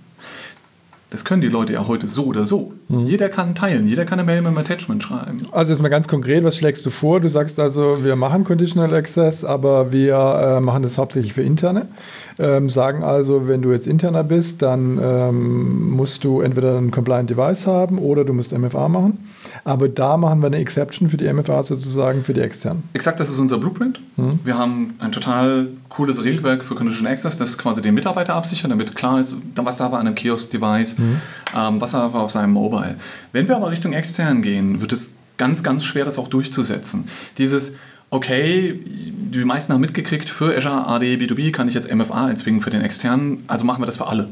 das 1.10 1.24
können 1.24 1.40
die 1.40 1.48
Leute 1.48 1.72
ja 1.72 1.88
heute 1.88 2.06
so 2.06 2.26
oder 2.26 2.44
so. 2.44 2.74
Mhm. 2.88 3.06
Jeder 3.06 3.30
kann 3.30 3.54
teilen, 3.54 3.86
jeder 3.86 4.04
kann 4.04 4.18
eine 4.18 4.26
Mail 4.26 4.42
mit 4.42 4.48
einem 4.48 4.58
Attachment 4.58 5.02
schreiben. 5.02 5.38
Also 5.52 5.72
jetzt 5.72 5.80
mal 5.80 5.88
ganz 5.88 6.06
konkret, 6.06 6.44
was 6.44 6.56
schlägst 6.56 6.84
du 6.84 6.90
vor? 6.90 7.20
Du 7.20 7.28
sagst 7.28 7.58
also, 7.58 8.04
wir 8.04 8.14
machen 8.14 8.44
Conditional 8.44 8.94
Access, 8.94 9.42
aber 9.42 9.90
wir 9.90 10.14
äh, 10.16 10.60
machen 10.60 10.82
das 10.82 10.98
hauptsächlich 10.98 11.32
für 11.32 11.42
Interne. 11.42 11.88
Ähm, 12.38 12.68
sagen 12.68 13.02
also, 13.02 13.48
wenn 13.48 13.62
du 13.62 13.72
jetzt 13.72 13.86
interner 13.86 14.22
bist, 14.22 14.60
dann 14.60 15.00
ähm, 15.02 15.90
musst 15.90 16.24
du 16.24 16.40
entweder 16.40 16.76
ein 16.76 16.90
Compliant 16.90 17.30
Device 17.30 17.66
haben 17.66 17.98
oder 17.98 18.24
du 18.24 18.34
musst 18.34 18.56
MFA 18.56 18.88
machen. 18.88 19.26
Aber 19.64 19.88
da 19.88 20.16
machen 20.16 20.40
wir 20.40 20.46
eine 20.48 20.58
Exception 20.58 21.08
für 21.08 21.16
die 21.16 21.32
MFA 21.32 21.62
sozusagen 21.62 22.22
für 22.22 22.34
die 22.34 22.40
externen. 22.40 22.84
Exakt, 22.92 23.18
das 23.18 23.30
ist 23.30 23.38
unser 23.38 23.58
Blueprint. 23.58 24.00
Mhm. 24.16 24.40
Wir 24.44 24.56
haben 24.58 24.94
ein 24.98 25.10
total 25.10 25.68
cooles 25.88 26.22
Regelwerk 26.22 26.64
für 26.64 26.74
Conditional 26.74 27.12
Access, 27.12 27.36
das 27.36 27.56
quasi 27.58 27.82
den 27.82 27.94
Mitarbeiter 27.94 28.34
absichert, 28.34 28.70
damit 28.70 28.94
klar 28.94 29.18
ist, 29.18 29.36
was 29.54 29.78
darf 29.78 29.92
er 29.92 29.98
an 29.98 30.06
einem 30.06 30.14
Kiosk-Device, 30.14 30.98
mhm. 30.98 31.20
ähm, 31.56 31.80
was 31.80 31.92
darf 31.92 32.14
er 32.14 32.20
auf 32.20 32.30
seinem 32.30 32.52
Mobile. 32.52 32.96
Wenn 33.32 33.48
wir 33.48 33.56
aber 33.56 33.70
Richtung 33.70 33.92
extern 33.92 34.42
gehen, 34.42 34.80
wird 34.80 34.92
es 34.92 35.18
ganz, 35.36 35.62
ganz 35.62 35.84
schwer, 35.84 36.04
das 36.04 36.18
auch 36.18 36.28
durchzusetzen. 36.28 37.08
Dieses 37.38 37.72
okay, 38.10 38.80
die 38.84 39.44
meisten 39.44 39.72
haben 39.72 39.80
mitgekriegt, 39.80 40.28
für 40.28 40.56
Azure 40.56 40.86
AD 40.86 41.16
B2B 41.16 41.52
kann 41.52 41.68
ich 41.68 41.74
jetzt 41.74 41.92
MFA 41.92 42.26
einzwingen 42.26 42.60
für 42.60 42.70
den 42.70 42.82
externen, 42.82 43.44
also 43.46 43.64
machen 43.64 43.82
wir 43.82 43.86
das 43.86 43.98
für 43.98 44.06
alle. 44.06 44.28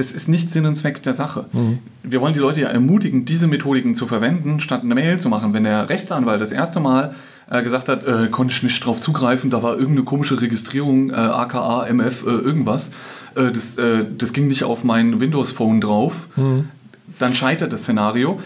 Das 0.00 0.12
ist 0.12 0.28
nicht 0.28 0.50
Sinn 0.50 0.64
und 0.64 0.76
Zweck 0.76 1.02
der 1.02 1.12
Sache. 1.12 1.44
Mhm. 1.52 1.80
Wir 2.02 2.22
wollen 2.22 2.32
die 2.32 2.40
Leute 2.40 2.62
ja 2.62 2.68
ermutigen, 2.68 3.26
diese 3.26 3.46
Methodiken 3.46 3.94
zu 3.94 4.06
verwenden, 4.06 4.58
statt 4.58 4.80
eine 4.82 4.94
Mail 4.94 5.20
zu 5.20 5.28
machen. 5.28 5.52
Wenn 5.52 5.64
der 5.64 5.90
Rechtsanwalt 5.90 6.40
das 6.40 6.52
erste 6.52 6.80
Mal 6.80 7.14
äh, 7.50 7.62
gesagt 7.62 7.90
hat, 7.90 8.06
äh, 8.06 8.28
konnte 8.30 8.54
ich 8.54 8.62
nicht 8.62 8.82
drauf 8.82 8.98
zugreifen, 8.98 9.50
da 9.50 9.62
war 9.62 9.74
irgendeine 9.74 10.04
komische 10.04 10.40
Registrierung, 10.40 11.10
äh, 11.10 11.16
aka, 11.16 11.84
MF, 11.86 12.22
äh, 12.22 12.30
irgendwas, 12.30 12.92
äh, 13.34 13.52
das, 13.52 13.76
äh, 13.76 14.06
das 14.16 14.32
ging 14.32 14.48
nicht 14.48 14.64
auf 14.64 14.84
mein 14.84 15.20
Windows-Phone 15.20 15.82
drauf, 15.82 16.14
mhm. 16.34 16.70
dann 17.18 17.34
scheitert 17.34 17.70
das 17.70 17.82
Szenario. 17.82 18.40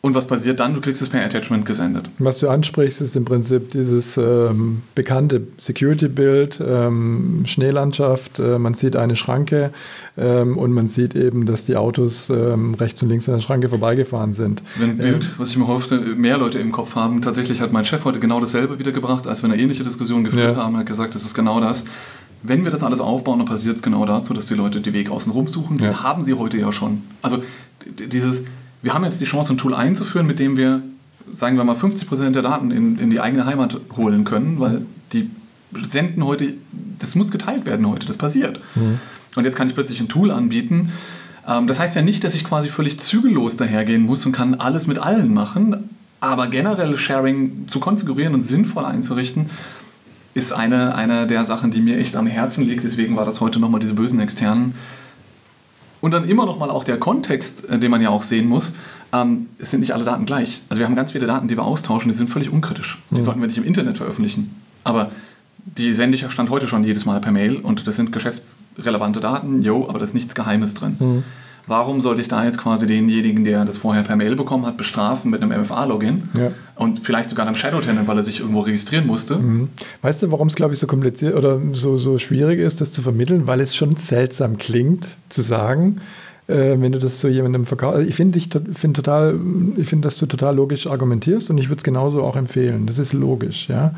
Und 0.00 0.14
was 0.14 0.28
passiert 0.28 0.60
dann? 0.60 0.74
Du 0.74 0.80
kriegst 0.80 1.02
es 1.02 1.08
per 1.08 1.24
Attachment 1.24 1.66
gesendet. 1.66 2.08
Was 2.20 2.38
du 2.38 2.48
ansprichst, 2.48 3.00
ist 3.00 3.16
im 3.16 3.24
Prinzip 3.24 3.72
dieses 3.72 4.16
ähm, 4.16 4.82
bekannte 4.94 5.42
Security-Bild, 5.58 6.62
ähm, 6.64 7.42
Schneelandschaft. 7.46 8.38
Äh, 8.38 8.60
man 8.60 8.74
sieht 8.74 8.94
eine 8.94 9.16
Schranke 9.16 9.72
ähm, 10.16 10.56
und 10.56 10.72
man 10.72 10.86
sieht 10.86 11.16
eben, 11.16 11.46
dass 11.46 11.64
die 11.64 11.76
Autos 11.76 12.30
ähm, 12.30 12.74
rechts 12.74 13.02
und 13.02 13.08
links 13.08 13.28
an 13.28 13.34
der 13.34 13.40
Schranke 13.40 13.68
vorbeigefahren 13.68 14.34
sind. 14.34 14.62
Ein 14.80 14.98
Bild, 14.98 15.24
ähm, 15.24 15.30
was 15.36 15.50
ich 15.50 15.56
mir 15.56 15.66
hoffte, 15.66 15.98
mehr 15.98 16.38
Leute 16.38 16.60
im 16.60 16.70
Kopf 16.70 16.94
haben. 16.94 17.20
Tatsächlich 17.20 17.60
hat 17.60 17.72
mein 17.72 17.84
Chef 17.84 18.04
heute 18.04 18.20
genau 18.20 18.38
dasselbe 18.38 18.78
wiedergebracht, 18.78 19.26
als 19.26 19.42
wir 19.42 19.50
eine 19.50 19.60
ähnliche 19.60 19.82
Diskussion 19.82 20.22
geführt 20.22 20.52
ja. 20.52 20.62
haben. 20.62 20.76
Er 20.76 20.80
hat 20.80 20.86
gesagt, 20.86 21.16
das 21.16 21.24
ist 21.24 21.34
genau 21.34 21.60
das. 21.60 21.84
Wenn 22.44 22.62
wir 22.62 22.70
das 22.70 22.84
alles 22.84 23.00
aufbauen, 23.00 23.40
dann 23.40 23.48
passiert 23.48 23.74
es 23.74 23.82
genau 23.82 24.06
dazu, 24.06 24.32
dass 24.32 24.46
die 24.46 24.54
Leute 24.54 24.80
die 24.80 24.92
Weg 24.92 25.10
außen 25.10 25.32
rum 25.32 25.48
suchen. 25.48 25.78
Den 25.78 26.04
haben 26.04 26.22
sie 26.22 26.34
heute 26.34 26.56
ja 26.56 26.70
schon. 26.70 27.02
Also 27.20 27.42
dieses 27.98 28.44
wir 28.82 28.94
haben 28.94 29.04
jetzt 29.04 29.20
die 29.20 29.24
Chance, 29.24 29.54
ein 29.54 29.58
Tool 29.58 29.74
einzuführen, 29.74 30.26
mit 30.26 30.38
dem 30.38 30.56
wir, 30.56 30.82
sagen 31.30 31.56
wir 31.56 31.64
mal, 31.64 31.76
50% 31.76 32.30
der 32.30 32.42
Daten 32.42 32.70
in, 32.70 32.98
in 32.98 33.10
die 33.10 33.20
eigene 33.20 33.46
Heimat 33.46 33.78
holen 33.96 34.24
können, 34.24 34.60
weil 34.60 34.82
Die 35.12 35.30
senden 35.88 36.24
heute, 36.24 36.54
das 36.98 37.14
muss 37.14 37.30
geteilt 37.30 37.66
werden 37.66 37.86
heute, 37.86 38.06
das 38.06 38.16
passiert. 38.16 38.60
Mhm. 38.74 38.98
Und 39.36 39.44
jetzt 39.44 39.56
kann 39.56 39.68
ich 39.68 39.74
plötzlich 39.74 40.00
ein 40.00 40.08
Tool 40.08 40.30
anbieten. 40.30 40.92
Ähm, 41.46 41.66
das 41.66 41.78
heißt 41.80 41.94
ja 41.94 42.02
nicht, 42.02 42.24
dass 42.24 42.34
ich 42.34 42.44
quasi 42.44 42.68
völlig 42.68 42.98
zügellos 42.98 43.56
dahergehen 43.56 44.02
muss 44.02 44.24
und 44.26 44.32
kann 44.32 44.54
alles 44.54 44.86
mit 44.86 44.98
allen 44.98 45.32
machen. 45.32 45.90
Aber 46.20 46.48
generell 46.48 46.96
Sharing 46.96 47.68
zu 47.68 47.80
konfigurieren 47.80 48.34
und 48.34 48.42
sinnvoll 48.42 48.84
einzurichten, 48.84 49.50
ist 50.34 50.52
eine, 50.52 50.94
eine 50.94 51.26
der 51.26 51.44
Sachen, 51.44 51.70
die 51.70 51.80
mir 51.80 51.98
echt 51.98 52.16
am 52.16 52.26
Herzen 52.26 52.66
liegt. 52.66 52.84
Deswegen 52.84 53.16
war 53.16 53.24
das 53.24 53.40
heute 53.40 53.60
nochmal 53.60 53.80
diese 53.80 53.94
bösen 53.94 54.20
externen. 54.20 54.74
Und 56.00 56.12
dann 56.12 56.28
immer 56.28 56.46
nochmal 56.46 56.70
auch 56.70 56.84
der 56.84 56.98
Kontext, 56.98 57.68
äh, 57.68 57.78
den 57.78 57.90
man 57.90 58.00
ja 58.00 58.10
auch 58.10 58.22
sehen 58.22 58.46
muss. 58.46 58.72
Ähm, 59.12 59.48
es 59.58 59.70
sind 59.70 59.80
nicht 59.80 59.92
alle 59.92 60.04
Daten 60.04 60.26
gleich. 60.26 60.60
Also 60.68 60.80
wir 60.80 60.86
haben 60.86 60.94
ganz 60.94 61.12
viele 61.12 61.26
Daten, 61.26 61.48
die 61.48 61.56
wir 61.56 61.64
austauschen, 61.64 62.10
die 62.10 62.16
sind 62.16 62.28
völlig 62.28 62.50
unkritisch. 62.50 63.02
Die 63.10 63.16
mhm. 63.16 63.20
sollten 63.20 63.40
wir 63.40 63.46
nicht 63.46 63.58
im 63.58 63.64
Internet 63.64 63.98
veröffentlichen. 63.98 64.54
Aber 64.84 65.10
die 65.76 65.92
sende 65.92 66.16
ich 66.16 66.30
Stand 66.30 66.50
heute 66.50 66.66
schon 66.66 66.84
jedes 66.84 67.04
Mal 67.04 67.20
per 67.20 67.32
Mail 67.32 67.56
und 67.56 67.86
das 67.86 67.96
sind 67.96 68.12
geschäftsrelevante 68.12 69.20
Daten, 69.20 69.62
jo, 69.62 69.88
aber 69.88 69.98
da 69.98 70.04
ist 70.04 70.14
nichts 70.14 70.34
Geheimes 70.34 70.74
drin. 70.74 70.96
Mhm. 70.98 71.24
Warum 71.68 72.00
sollte 72.00 72.22
ich 72.22 72.28
da 72.28 72.44
jetzt 72.44 72.58
quasi 72.58 72.86
denjenigen, 72.86 73.44
der 73.44 73.64
das 73.64 73.76
vorher 73.76 74.02
per 74.02 74.16
Mail 74.16 74.34
bekommen 74.34 74.66
hat, 74.66 74.76
bestrafen 74.76 75.30
mit 75.30 75.42
einem 75.42 75.62
MFA-Login 75.62 76.30
ja. 76.34 76.50
und 76.74 77.00
vielleicht 77.00 77.28
sogar 77.28 77.46
einem 77.46 77.54
Shadow-Tenant, 77.54 78.08
weil 78.08 78.16
er 78.16 78.24
sich 78.24 78.40
irgendwo 78.40 78.60
registrieren 78.60 79.06
musste? 79.06 79.36
Mhm. 79.36 79.68
Weißt 80.02 80.22
du, 80.22 80.32
warum 80.32 80.48
es, 80.48 80.54
glaube 80.54 80.72
ich, 80.74 80.80
so 80.80 80.86
kompliziert 80.86 81.34
oder 81.34 81.60
so, 81.72 81.98
so 81.98 82.18
schwierig 82.18 82.58
ist, 82.58 82.80
das 82.80 82.92
zu 82.92 83.02
vermitteln? 83.02 83.46
Weil 83.46 83.60
es 83.60 83.76
schon 83.76 83.96
seltsam 83.96 84.56
klingt, 84.56 85.06
zu 85.28 85.42
sagen, 85.42 86.00
äh, 86.48 86.80
wenn 86.80 86.92
du 86.92 86.98
das 86.98 87.20
so 87.20 87.28
jemandem 87.28 87.66
verkaufst. 87.66 87.98
Also 87.98 88.08
ich 88.08 88.16
finde 88.16 88.40
find 88.72 88.96
total, 88.96 89.38
ich 89.76 89.86
finde, 89.86 90.06
dass 90.06 90.16
du 90.18 90.26
total 90.26 90.56
logisch 90.56 90.86
argumentierst 90.86 91.50
und 91.50 91.58
ich 91.58 91.68
würde 91.68 91.78
es 91.78 91.84
genauso 91.84 92.22
auch 92.22 92.36
empfehlen. 92.36 92.86
Das 92.86 92.98
ist 92.98 93.12
logisch, 93.12 93.68
ja. 93.68 93.92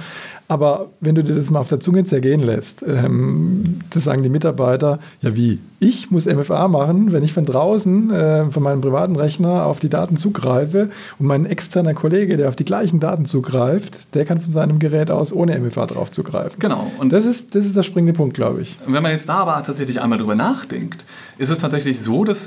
Aber 0.49 0.89
wenn 1.01 1.15
du 1.15 1.23
dir 1.23 1.37
das 1.37 1.49
mal 1.49 1.61
auf 1.61 1.69
der 1.69 1.79
Zunge 1.79 2.03
zergehen 2.03 2.43
lässt, 2.43 2.83
ähm, 2.83 3.81
das 3.91 4.03
sagen 4.03 4.25
die 4.25 4.29
Mitarbeiter, 4.29 4.99
ja 5.23 5.37
wie? 5.37 5.61
Ich 5.79 6.11
muss 6.11 6.27
MFA 6.27 6.67
machen, 6.67 7.13
wenn 7.13 7.23
ich 7.23 7.33
von 7.33 7.47
draußen, 7.47 8.11
äh, 8.11 8.51
von 8.51 8.63
meinem 8.63 8.81
privaten 8.81 9.15
Rechner 9.15 9.65
auf 9.65 9.79
die 9.79 9.89
Daten 9.89 10.17
zugreife 10.17 10.91
und 11.21 11.27
mein 11.27 11.47
externer 11.47 11.95
Kollege, 11.95 12.37
der 12.37 12.49
auf 12.49 12.57
die 12.57 12.65
gleichen 12.65 12.99
Daten 12.99 13.27
zugreift, 13.27 14.13
der 14.15 14.25
kann 14.25 14.41
von 14.41 14.51
seinem 14.51 14.81
Gerät 14.81 15.11
aus 15.11 15.33
ohne 15.33 15.57
MFA 15.59 15.87
drauf 15.87 16.11
zugreifen. 16.11 16.59
Genau. 16.59 16.91
Und 16.99 17.13
das 17.13 17.25
ist, 17.25 17.55
das 17.55 17.65
ist 17.65 17.77
der 17.77 17.85
springende 17.85 18.13
Punkt, 18.13 18.35
glaube 18.35 18.61
ich. 18.61 18.77
Wenn 18.87 19.03
man 19.05 19.13
jetzt 19.13 19.29
da 19.29 19.37
aber 19.37 19.63
tatsächlich 19.63 20.03
einmal 20.03 20.19
drüber 20.19 20.35
nachdenkt, 20.35 21.05
ist 21.39 21.51
es 21.51 21.59
tatsächlich 21.59 22.01
so, 22.01 22.25
dass 22.25 22.40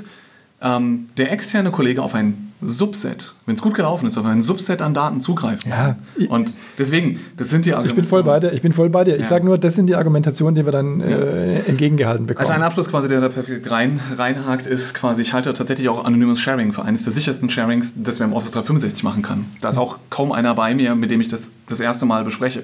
ähm, 0.60 1.10
der 1.16 1.30
externe 1.30 1.70
Kollege 1.70 2.02
auf 2.02 2.14
ein 2.14 2.52
Subset, 2.66 3.34
wenn 3.44 3.56
es 3.56 3.60
gut 3.60 3.74
gelaufen 3.74 4.06
ist, 4.06 4.16
auf 4.16 4.24
ein 4.24 4.40
Subset 4.40 4.80
an 4.80 4.94
Daten 4.94 5.20
zugreifen 5.20 5.70
ja, 5.70 5.96
Und 6.28 6.54
deswegen, 6.78 7.20
das 7.36 7.50
sind 7.50 7.66
die 7.66 7.74
Argumentationen. 7.74 7.88
Ich 7.90 7.94
bin 7.94 8.04
voll 8.08 8.22
bei 8.22 8.40
dir. 8.40 8.52
Ich 8.52 8.62
bin 8.62 8.72
voll 8.72 8.88
bei 8.88 9.04
dir. 9.04 9.18
Ich 9.18 9.26
sage 9.26 9.44
nur, 9.44 9.58
das 9.58 9.74
sind 9.74 9.86
die 9.86 9.96
Argumentationen, 9.96 10.54
die 10.54 10.64
wir 10.64 10.72
dann 10.72 11.00
ja. 11.00 11.06
äh, 11.06 11.54
entgegengehalten 11.66 12.26
bekommen. 12.26 12.46
Also 12.46 12.58
ein 12.58 12.62
Abschluss 12.62 12.88
quasi, 12.88 13.08
der 13.08 13.20
da 13.20 13.28
perfekt 13.28 13.70
rein, 13.70 14.00
reinhakt, 14.16 14.66
ist 14.66 14.94
quasi, 14.94 15.20
ich 15.20 15.34
halte 15.34 15.52
tatsächlich 15.52 15.90
auch 15.90 16.04
anonymes 16.04 16.40
Sharing 16.40 16.72
für 16.72 16.82
eines 16.82 17.04
der 17.04 17.12
sichersten 17.12 17.50
Sharings, 17.50 18.02
das 18.02 18.18
wir 18.18 18.24
im 18.24 18.32
Office 18.32 18.52
365 18.52 19.02
machen 19.02 19.22
kann. 19.22 19.44
Da 19.60 19.68
ist 19.68 19.78
auch 19.78 19.98
kaum 20.08 20.32
einer 20.32 20.54
bei 20.54 20.74
mir, 20.74 20.94
mit 20.94 21.10
dem 21.10 21.20
ich 21.20 21.28
das 21.28 21.52
das 21.68 21.80
erste 21.80 22.06
Mal 22.06 22.24
bespreche. 22.24 22.62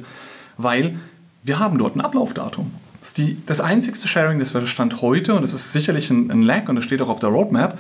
Weil 0.57 0.97
wir 1.43 1.59
haben 1.59 1.77
dort 1.77 1.97
ein 1.97 2.01
Ablaufdatum. 2.01 2.71
Das 3.01 3.09
ist 3.09 3.19
die, 3.19 3.39
das 3.47 3.61
einzigste 3.61 4.07
Sharing, 4.07 4.39
das 4.39 4.55
wir 4.55 4.67
Stand 4.67 5.03
heute, 5.03 5.35
und 5.35 5.43
das 5.43 5.55
ist 5.55 5.73
sicherlich 5.73 6.11
ein, 6.11 6.31
ein 6.31 6.43
Lag 6.43 6.69
und 6.69 6.77
das 6.77 6.85
steht 6.85 7.01
auch 7.03 7.09
auf 7.09 7.19
der 7.19 7.31
Roadmap, 7.31 7.79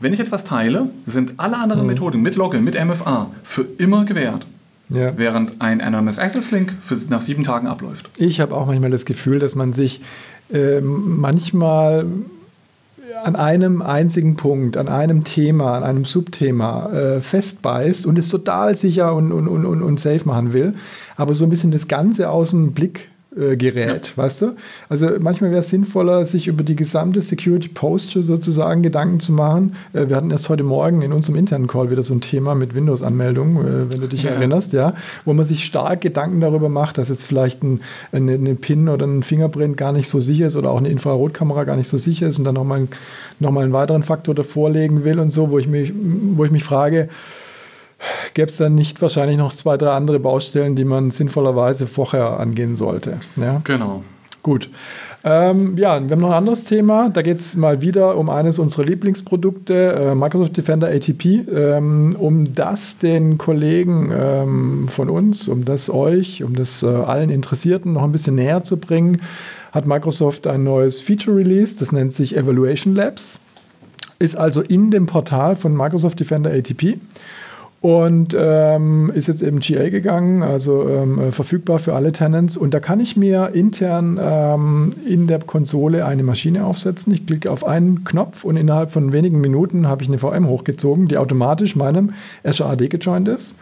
wenn 0.00 0.12
ich 0.12 0.20
etwas 0.20 0.44
teile, 0.44 0.88
sind 1.06 1.34
alle 1.36 1.56
anderen 1.56 1.82
mhm. 1.82 1.88
Methoden 1.88 2.22
mit 2.22 2.36
Login, 2.36 2.64
mit 2.64 2.74
MFA 2.74 3.30
für 3.42 3.66
immer 3.78 4.04
gewährt. 4.04 4.46
Ja. 4.90 5.16
Während 5.16 5.60
ein 5.60 5.80
Anonymous 5.80 6.18
Access 6.18 6.50
Link 6.50 6.74
für, 6.82 6.96
nach 7.08 7.20
sieben 7.20 7.42
Tagen 7.42 7.66
abläuft. 7.66 8.10
Ich 8.18 8.40
habe 8.40 8.54
auch 8.54 8.66
manchmal 8.66 8.90
das 8.90 9.06
Gefühl, 9.06 9.38
dass 9.38 9.54
man 9.54 9.72
sich 9.72 10.02
äh, 10.52 10.80
manchmal 10.80 12.06
an 13.22 13.36
einem 13.36 13.80
einzigen 13.80 14.36
Punkt, 14.36 14.76
an 14.76 14.88
einem 14.88 15.24
Thema, 15.24 15.76
an 15.78 15.82
einem 15.84 16.04
Subthema 16.04 16.90
äh, 16.90 17.20
festbeißt 17.20 18.04
und 18.06 18.18
es 18.18 18.28
total 18.28 18.76
sicher 18.76 19.14
und, 19.14 19.32
und, 19.32 19.48
und, 19.48 19.82
und 19.82 20.00
safe 20.00 20.26
machen 20.26 20.52
will, 20.52 20.74
aber 21.16 21.32
so 21.32 21.44
ein 21.44 21.50
bisschen 21.50 21.70
das 21.70 21.88
Ganze 21.88 22.28
aus 22.28 22.50
dem 22.50 22.72
Blick 22.72 23.08
gerät, 23.34 24.12
ja. 24.16 24.22
weißt 24.22 24.42
du? 24.42 24.56
Also 24.88 25.10
manchmal 25.18 25.50
wäre 25.50 25.60
es 25.60 25.70
sinnvoller, 25.70 26.24
sich 26.24 26.46
über 26.46 26.62
die 26.62 26.76
gesamte 26.76 27.20
Security 27.20 27.68
Posture 27.68 28.22
sozusagen 28.22 28.82
Gedanken 28.82 29.20
zu 29.20 29.32
machen. 29.32 29.74
Äh, 29.92 30.08
wir 30.08 30.16
hatten 30.16 30.30
erst 30.30 30.48
heute 30.48 30.62
Morgen 30.62 31.02
in 31.02 31.12
unserem 31.12 31.36
internen 31.36 31.66
Call 31.66 31.90
wieder 31.90 32.02
so 32.02 32.14
ein 32.14 32.20
Thema 32.20 32.54
mit 32.54 32.74
Windows-Anmeldung, 32.74 33.56
äh, 33.56 33.92
wenn 33.92 34.00
du 34.00 34.06
dich 34.06 34.22
ja. 34.22 34.30
erinnerst, 34.30 34.72
ja, 34.72 34.94
wo 35.24 35.32
man 35.32 35.46
sich 35.46 35.64
stark 35.64 36.00
Gedanken 36.00 36.40
darüber 36.40 36.68
macht, 36.68 36.98
dass 36.98 37.08
jetzt 37.08 37.24
vielleicht 37.24 37.62
ein, 37.62 37.80
eine, 38.12 38.34
eine, 38.34 38.54
PIN 38.54 38.88
oder 38.88 39.06
ein 39.06 39.22
Fingerprint 39.22 39.76
gar 39.76 39.92
nicht 39.92 40.08
so 40.08 40.20
sicher 40.20 40.46
ist 40.46 40.56
oder 40.56 40.70
auch 40.70 40.78
eine 40.78 40.88
Infrarotkamera 40.88 41.64
gar 41.64 41.76
nicht 41.76 41.88
so 41.88 41.98
sicher 41.98 42.28
ist 42.28 42.38
und 42.38 42.44
dann 42.44 42.54
nochmal 42.54 42.86
noch 43.40 43.50
mal 43.50 43.64
einen 43.64 43.72
weiteren 43.72 44.02
Faktor 44.02 44.34
davor 44.34 44.70
legen 44.70 45.04
will 45.04 45.18
und 45.18 45.30
so, 45.30 45.50
wo 45.50 45.58
ich 45.58 45.66
mich, 45.66 45.92
wo 46.36 46.44
ich 46.44 46.50
mich 46.50 46.64
frage, 46.64 47.08
gäbe 48.34 48.48
es 48.48 48.56
dann 48.56 48.74
nicht 48.74 49.00
wahrscheinlich 49.00 49.38
noch 49.38 49.52
zwei, 49.52 49.76
drei 49.76 49.90
andere 49.90 50.18
Baustellen, 50.18 50.76
die 50.76 50.84
man 50.84 51.10
sinnvollerweise 51.10 51.86
vorher 51.86 52.40
angehen 52.40 52.76
sollte. 52.76 53.18
Ja? 53.36 53.60
Genau. 53.64 54.02
Gut. 54.42 54.68
Ähm, 55.26 55.78
ja, 55.78 56.02
wir 56.02 56.10
haben 56.10 56.20
noch 56.20 56.28
ein 56.28 56.34
anderes 56.36 56.64
Thema. 56.64 57.08
Da 57.08 57.22
geht 57.22 57.38
es 57.38 57.56
mal 57.56 57.80
wieder 57.80 58.18
um 58.18 58.28
eines 58.28 58.58
unserer 58.58 58.84
Lieblingsprodukte, 58.84 59.92
äh, 59.92 60.14
Microsoft 60.14 60.54
Defender 60.54 60.88
ATP. 60.88 61.24
Ähm, 61.50 62.14
um 62.18 62.54
das 62.54 62.98
den 62.98 63.38
Kollegen 63.38 64.12
ähm, 64.14 64.88
von 64.88 65.08
uns, 65.08 65.48
um 65.48 65.64
das 65.64 65.88
euch, 65.88 66.44
um 66.44 66.54
das 66.54 66.82
äh, 66.82 66.88
allen 66.88 67.30
Interessierten 67.30 67.94
noch 67.94 68.02
ein 68.02 68.12
bisschen 68.12 68.34
näher 68.34 68.64
zu 68.64 68.76
bringen, 68.76 69.22
hat 69.72 69.86
Microsoft 69.86 70.46
ein 70.46 70.62
neues 70.62 71.00
Feature 71.00 71.38
released. 71.38 71.80
Das 71.80 71.90
nennt 71.90 72.12
sich 72.12 72.36
Evaluation 72.36 72.94
Labs. 72.94 73.40
Ist 74.18 74.36
also 74.36 74.60
in 74.60 74.90
dem 74.90 75.06
Portal 75.06 75.56
von 75.56 75.74
Microsoft 75.74 76.20
Defender 76.20 76.50
ATP 76.50 76.98
und 77.84 78.34
ähm, 78.34 79.12
ist 79.14 79.26
jetzt 79.26 79.42
eben 79.42 79.60
GA 79.60 79.90
gegangen, 79.90 80.42
also 80.42 80.88
ähm, 80.88 81.18
äh, 81.18 81.32
verfügbar 81.32 81.78
für 81.78 81.92
alle 81.92 82.12
Tenants. 82.12 82.56
Und 82.56 82.72
da 82.72 82.80
kann 82.80 82.98
ich 82.98 83.14
mir 83.18 83.50
intern 83.52 84.18
ähm, 84.18 84.92
in 85.06 85.26
der 85.26 85.40
Konsole 85.40 86.06
eine 86.06 86.22
Maschine 86.22 86.64
aufsetzen. 86.64 87.12
Ich 87.12 87.26
klicke 87.26 87.50
auf 87.50 87.62
einen 87.62 88.02
Knopf 88.04 88.44
und 88.44 88.56
innerhalb 88.56 88.90
von 88.90 89.12
wenigen 89.12 89.38
Minuten 89.38 89.86
habe 89.86 90.02
ich 90.02 90.08
eine 90.08 90.16
VM 90.16 90.48
hochgezogen, 90.48 91.08
die 91.08 91.18
automatisch 91.18 91.76
meinem 91.76 92.14
Azure 92.42 92.70
AD 92.70 92.88
gejoint 92.88 93.28
ist. 93.28 93.54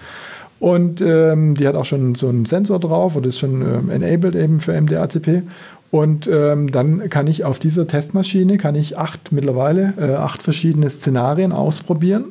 Und 0.60 1.00
ähm, 1.00 1.56
die 1.56 1.66
hat 1.66 1.74
auch 1.74 1.84
schon 1.84 2.14
so 2.14 2.28
einen 2.28 2.46
Sensor 2.46 2.78
drauf 2.78 3.16
und 3.16 3.26
ist 3.26 3.40
schon 3.40 3.62
ähm, 3.62 3.90
enabled 3.90 4.36
eben 4.36 4.60
für 4.60 4.80
MDATP. 4.80 5.42
Und 5.90 6.28
ähm, 6.28 6.70
dann 6.70 7.10
kann 7.10 7.26
ich 7.26 7.44
auf 7.44 7.58
dieser 7.58 7.88
Testmaschine 7.88 8.56
kann 8.56 8.76
ich 8.76 8.96
acht 8.96 9.32
mittlerweile 9.32 9.94
äh, 9.98 10.14
acht 10.14 10.44
verschiedene 10.44 10.88
Szenarien 10.88 11.50
ausprobieren. 11.50 12.26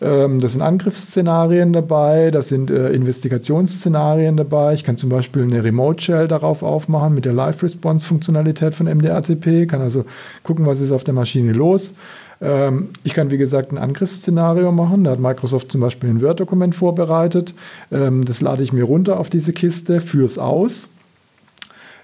Ähm, 0.00 0.40
das 0.40 0.52
sind 0.52 0.62
Angriffsszenarien 0.62 1.72
dabei, 1.72 2.30
das 2.30 2.48
sind 2.48 2.70
äh, 2.70 2.90
Investigationsszenarien 2.90 4.36
dabei. 4.36 4.74
Ich 4.74 4.84
kann 4.84 4.96
zum 4.96 5.10
Beispiel 5.10 5.42
eine 5.42 5.62
Remote 5.62 6.02
Shell 6.02 6.28
darauf 6.28 6.62
aufmachen 6.62 7.14
mit 7.14 7.24
der 7.24 7.32
Live-Response-Funktionalität 7.34 8.74
von 8.74 8.86
MDRTP, 8.86 9.68
kann 9.68 9.82
also 9.82 10.04
gucken, 10.42 10.66
was 10.66 10.80
ist 10.80 10.92
auf 10.92 11.04
der 11.04 11.14
Maschine 11.14 11.52
los. 11.52 11.94
Ähm, 12.40 12.90
ich 13.04 13.12
kann, 13.12 13.30
wie 13.30 13.38
gesagt, 13.38 13.72
ein 13.72 13.78
Angriffsszenario 13.78 14.72
machen. 14.72 15.04
Da 15.04 15.10
hat 15.10 15.20
Microsoft 15.20 15.70
zum 15.70 15.82
Beispiel 15.82 16.08
ein 16.08 16.22
Word-Dokument 16.22 16.74
vorbereitet. 16.74 17.54
Ähm, 17.92 18.24
das 18.24 18.40
lade 18.40 18.62
ich 18.62 18.72
mir 18.72 18.84
runter 18.84 19.20
auf 19.20 19.28
diese 19.28 19.52
Kiste, 19.52 20.00
führe 20.00 20.26
es 20.26 20.38
aus 20.38 20.88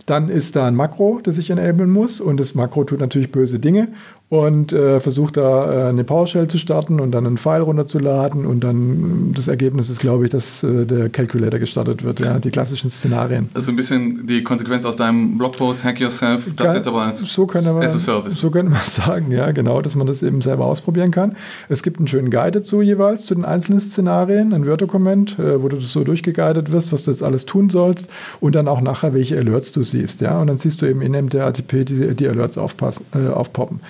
dann 0.06 0.28
ist 0.28 0.54
da 0.54 0.66
ein 0.66 0.76
Makro, 0.76 1.20
das 1.22 1.36
ich 1.36 1.50
enablen 1.50 1.90
muss 1.90 2.20
und 2.20 2.38
das 2.38 2.54
Makro 2.54 2.84
tut 2.84 3.00
natürlich 3.00 3.32
böse 3.32 3.58
Dinge 3.58 3.88
und 4.28 4.72
äh, 4.72 4.98
versucht 4.98 5.36
da 5.36 5.86
äh, 5.86 5.88
eine 5.88 6.02
PowerShell 6.02 6.48
zu 6.48 6.58
starten 6.58 6.98
und 6.98 7.12
dann 7.12 7.26
einen 7.26 7.38
File 7.38 7.62
runterzuladen 7.62 8.44
und 8.44 8.64
dann 8.64 9.32
das 9.36 9.46
Ergebnis 9.46 9.88
ist, 9.88 10.00
glaube 10.00 10.24
ich, 10.24 10.30
dass 10.30 10.64
äh, 10.64 10.84
der 10.84 11.08
Calculator 11.10 11.60
gestartet 11.60 12.02
wird, 12.02 12.18
ja, 12.18 12.40
die 12.40 12.50
klassischen 12.50 12.90
Szenarien. 12.90 13.48
Also 13.54 13.70
ein 13.70 13.76
bisschen 13.76 14.26
die 14.26 14.42
Konsequenz 14.42 14.84
aus 14.84 14.96
deinem 14.96 15.38
Blogpost 15.38 15.84
Hack 15.84 16.00
Yourself, 16.00 16.48
das 16.56 16.74
jetzt 16.74 16.88
aber 16.88 17.02
als, 17.02 17.20
so 17.20 17.46
man, 17.46 17.82
as 17.84 17.94
a 17.94 17.98
Service. 17.98 18.40
So 18.40 18.50
könnte 18.50 18.72
man 18.72 18.82
sagen, 18.84 19.30
ja, 19.30 19.52
genau, 19.52 19.80
dass 19.80 19.94
man 19.94 20.08
das 20.08 20.24
eben 20.24 20.42
selber 20.42 20.66
ausprobieren 20.66 21.12
kann. 21.12 21.36
Es 21.68 21.84
gibt 21.84 21.98
einen 21.98 22.08
schönen 22.08 22.30
Guide 22.30 22.52
dazu 22.52 22.82
jeweils 22.82 23.26
zu 23.26 23.34
den 23.36 23.44
einzelnen 23.44 23.80
Szenarien, 23.80 24.52
ein 24.52 24.66
Word-Dokument, 24.66 25.38
äh, 25.38 25.62
wo 25.62 25.68
du 25.68 25.78
so 25.80 26.02
durchgeguidet 26.02 26.72
wirst, 26.72 26.92
was 26.92 27.04
du 27.04 27.12
jetzt 27.12 27.22
alles 27.22 27.46
tun 27.46 27.70
sollst 27.70 28.08
und 28.40 28.56
dann 28.56 28.66
auch 28.66 28.80
nachher, 28.80 29.14
welche 29.14 29.38
Alerts 29.38 29.70
du 29.70 29.84
siehst. 29.84 30.20
Ja? 30.20 30.40
Und 30.40 30.48
dann 30.48 30.58
siehst 30.58 30.82
du 30.82 30.86
eben 30.86 31.00
in 31.00 31.28
der 31.28 31.46
ATP 31.46 31.84
die, 31.84 32.14
die 32.16 32.28
Alerts 32.28 32.58
aufpassen, 32.58 33.06
äh, 33.14 33.28
aufpoppen. 33.28 33.80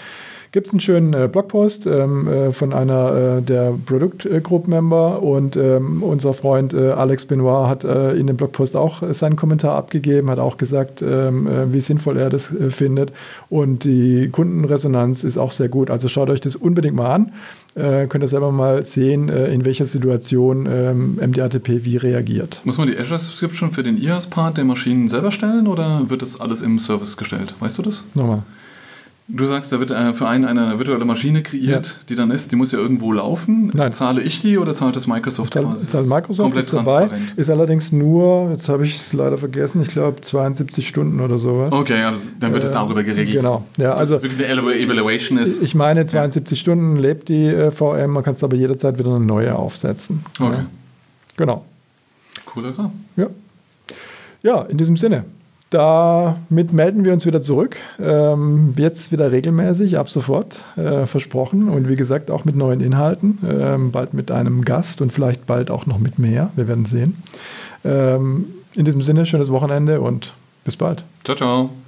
Gibt 0.57 0.69
es 0.69 0.73
einen 0.73 0.81
schönen 0.81 1.13
äh, 1.13 1.29
Blogpost 1.31 1.85
ähm, 1.85 2.27
äh, 2.27 2.51
von 2.51 2.73
einer 2.73 3.41
äh, 3.41 3.43
der 3.43 3.75
Produktgroup-Member 3.85 5.23
und 5.23 5.55
ähm, 5.55 6.03
unser 6.03 6.33
Freund 6.33 6.73
äh, 6.73 6.93
Alex 6.93 7.27
Benoit 7.27 7.69
hat 7.69 7.85
äh, 7.85 8.15
in 8.15 8.27
dem 8.27 8.39
Blogpost 8.39 8.75
auch 8.75 9.03
seinen 9.13 9.37
Kommentar 9.37 9.77
abgegeben, 9.77 10.31
hat 10.31 10.39
auch 10.39 10.57
gesagt, 10.57 11.03
ähm, 11.03 11.47
wie 11.73 11.81
sinnvoll 11.81 12.17
er 12.17 12.31
das 12.31 12.51
findet 12.71 13.13
und 13.51 13.85
die 13.85 14.31
Kundenresonanz 14.33 15.25
ist 15.25 15.37
auch 15.37 15.53
sehr 15.53 15.69
gut. 15.69 15.91
Also 15.91 16.09
schaut 16.09 16.31
euch 16.31 16.41
das 16.41 16.57
unbedingt 16.57 16.97
mal 16.97 17.13
an. 17.15 17.33
äh, 17.75 18.07
könnt 18.07 18.25
ihr 18.25 18.29
selber 18.29 18.51
mal 18.51 18.83
sehen, 18.83 19.29
äh, 19.29 19.53
in 19.53 19.67
welcher 19.67 19.85
Situation 19.85 20.67
ähm, 20.67 21.19
MDATP 21.21 21.85
wie 21.85 21.99
reagiert. 21.99 22.63
Muss 22.65 22.79
man 22.79 22.89
die 22.89 22.97
Azure 22.97 23.19
Subscription 23.19 23.73
für 23.73 23.83
den 23.83 23.99
IaaS-Part 23.99 24.57
der 24.57 24.65
Maschinen 24.65 25.09
selber 25.09 25.33
stellen 25.33 25.67
oder 25.67 26.09
wird 26.09 26.23
das 26.23 26.41
alles 26.41 26.63
im 26.63 26.79
Service 26.79 27.19
gestellt? 27.19 27.55
Weißt 27.61 27.77
du 27.77 27.83
das? 27.83 28.05
Nochmal. 28.15 28.43
Du 29.29 29.45
sagst, 29.45 29.73
da 29.73 29.81
wird 29.81 29.91
äh, 29.91 30.13
für 30.13 30.29
einen 30.29 30.45
eine 30.45 30.79
virtuelle 30.79 31.05
Maschine 31.05 31.43
kreiert, 31.43 31.87
Ja. 31.87 31.93
die 32.09 32.15
dann 32.15 32.31
ist, 32.31 32.53
die 32.53 32.57
muss 32.57 32.71
ja 32.71 32.79
irgendwo 32.79 33.11
laufen. 33.13 33.73
Nein. 33.75 33.91
Zahle 33.91 34.23
ich 34.23 34.41
die 34.41 34.57
oder 34.57 34.73
zahlt 34.73 34.95
das 34.95 35.09
Microsoft 35.09 35.53
Zahl, 35.55 35.65
quasi? 35.65 35.89
Zahl 35.89 36.05
Microsoft 36.05 36.45
komplett 36.55 36.65
ist 36.65 36.73
dabei, 36.73 37.11
ist 37.35 37.51
allerdings 37.51 37.91
nur, 37.91 38.51
jetzt 38.53 38.69
habe 38.69 38.85
ich 38.85 38.95
es 38.95 39.13
leider 39.13 39.37
vergessen, 39.37 39.83
ich 39.83 39.89
glaube 39.89 40.21
72 40.21 40.87
Stunden 40.87 41.19
oder 41.21 41.39
sowas. 41.39 41.73
Okay, 41.73 41.99
ja, 41.99 42.13
dann 42.39 42.53
wird 42.53 42.63
es 42.63 42.71
Äh, 42.71 42.75
darüber 42.75 43.03
geregelt. 43.03 43.39
Genau. 43.39 43.65
Ja, 43.79 43.95
also 43.97 44.15
es 44.15 44.23
wirklich 44.23 44.49
eine 44.49 44.61
Evalu- 44.63 44.75
Evaluation 44.77 45.39
ist. 45.39 45.61
ich 45.61 45.75
meine, 45.75 46.07
72 46.07 46.61
Stunden 46.61 46.95
lebt 46.95 47.29
die 47.29 47.47
äh, 47.47 47.73
VM, 47.73 48.13
man 48.13 48.23
kann 48.23 48.35
es 48.35 48.45
aber 48.45 48.55
jederzeit 48.55 48.97
wieder 48.97 49.13
eine 49.17 49.25
neue 49.25 49.57
aufsetzen. 49.57 50.25
okay. 50.39 50.59
Ja, 50.59 50.67
genau. 51.37 51.65
Cooler 52.45 52.71
Kram. 52.71 52.93
Ja. 53.17 53.27
ja, 54.45 54.63
in 54.63 54.79
diesem 54.79 54.97
Sinne. 54.97 55.25
Damit 55.71 56.73
melden 56.73 57.05
wir 57.05 57.13
uns 57.13 57.27
wieder 57.27 57.43
zurück. 57.43 57.77
Ähm, 58.01 58.75
jetzt 58.77 59.11
wieder 59.11 59.33
regelmäßig, 59.33 59.99
ab 59.99 60.09
sofort, 60.09 60.65
äh, 60.77 61.07
versprochen. 61.07 61.69
Und 61.69 61.89
wie 61.89 61.97
gesagt, 61.97 62.31
auch 62.31 62.45
mit 62.45 62.55
neuen 62.55 62.81
Inhalten. 62.81 63.39
Ähm, 63.47 63.91
bald 63.91 64.15
mit 64.15 64.31
einem 64.31 64.65
Gast 64.65 65.01
und 65.03 65.13
vielleicht 65.13 65.47
bald 65.47 65.71
auch 65.71 65.87
noch 65.87 65.99
mit 65.99 66.19
mehr. 66.19 66.51
Wir 66.55 66.69
werden 66.69 66.87
sehen. 66.87 67.23
Ähm, 67.85 68.47
in 68.77 68.85
diesem 68.85 69.03
Sinne, 69.03 69.27
schönes 69.27 69.51
Wochenende 69.51 70.01
und 70.01 70.35
bis 70.65 70.77
bald. 70.77 71.05
Ciao, 71.25 71.37
ciao. 71.37 71.86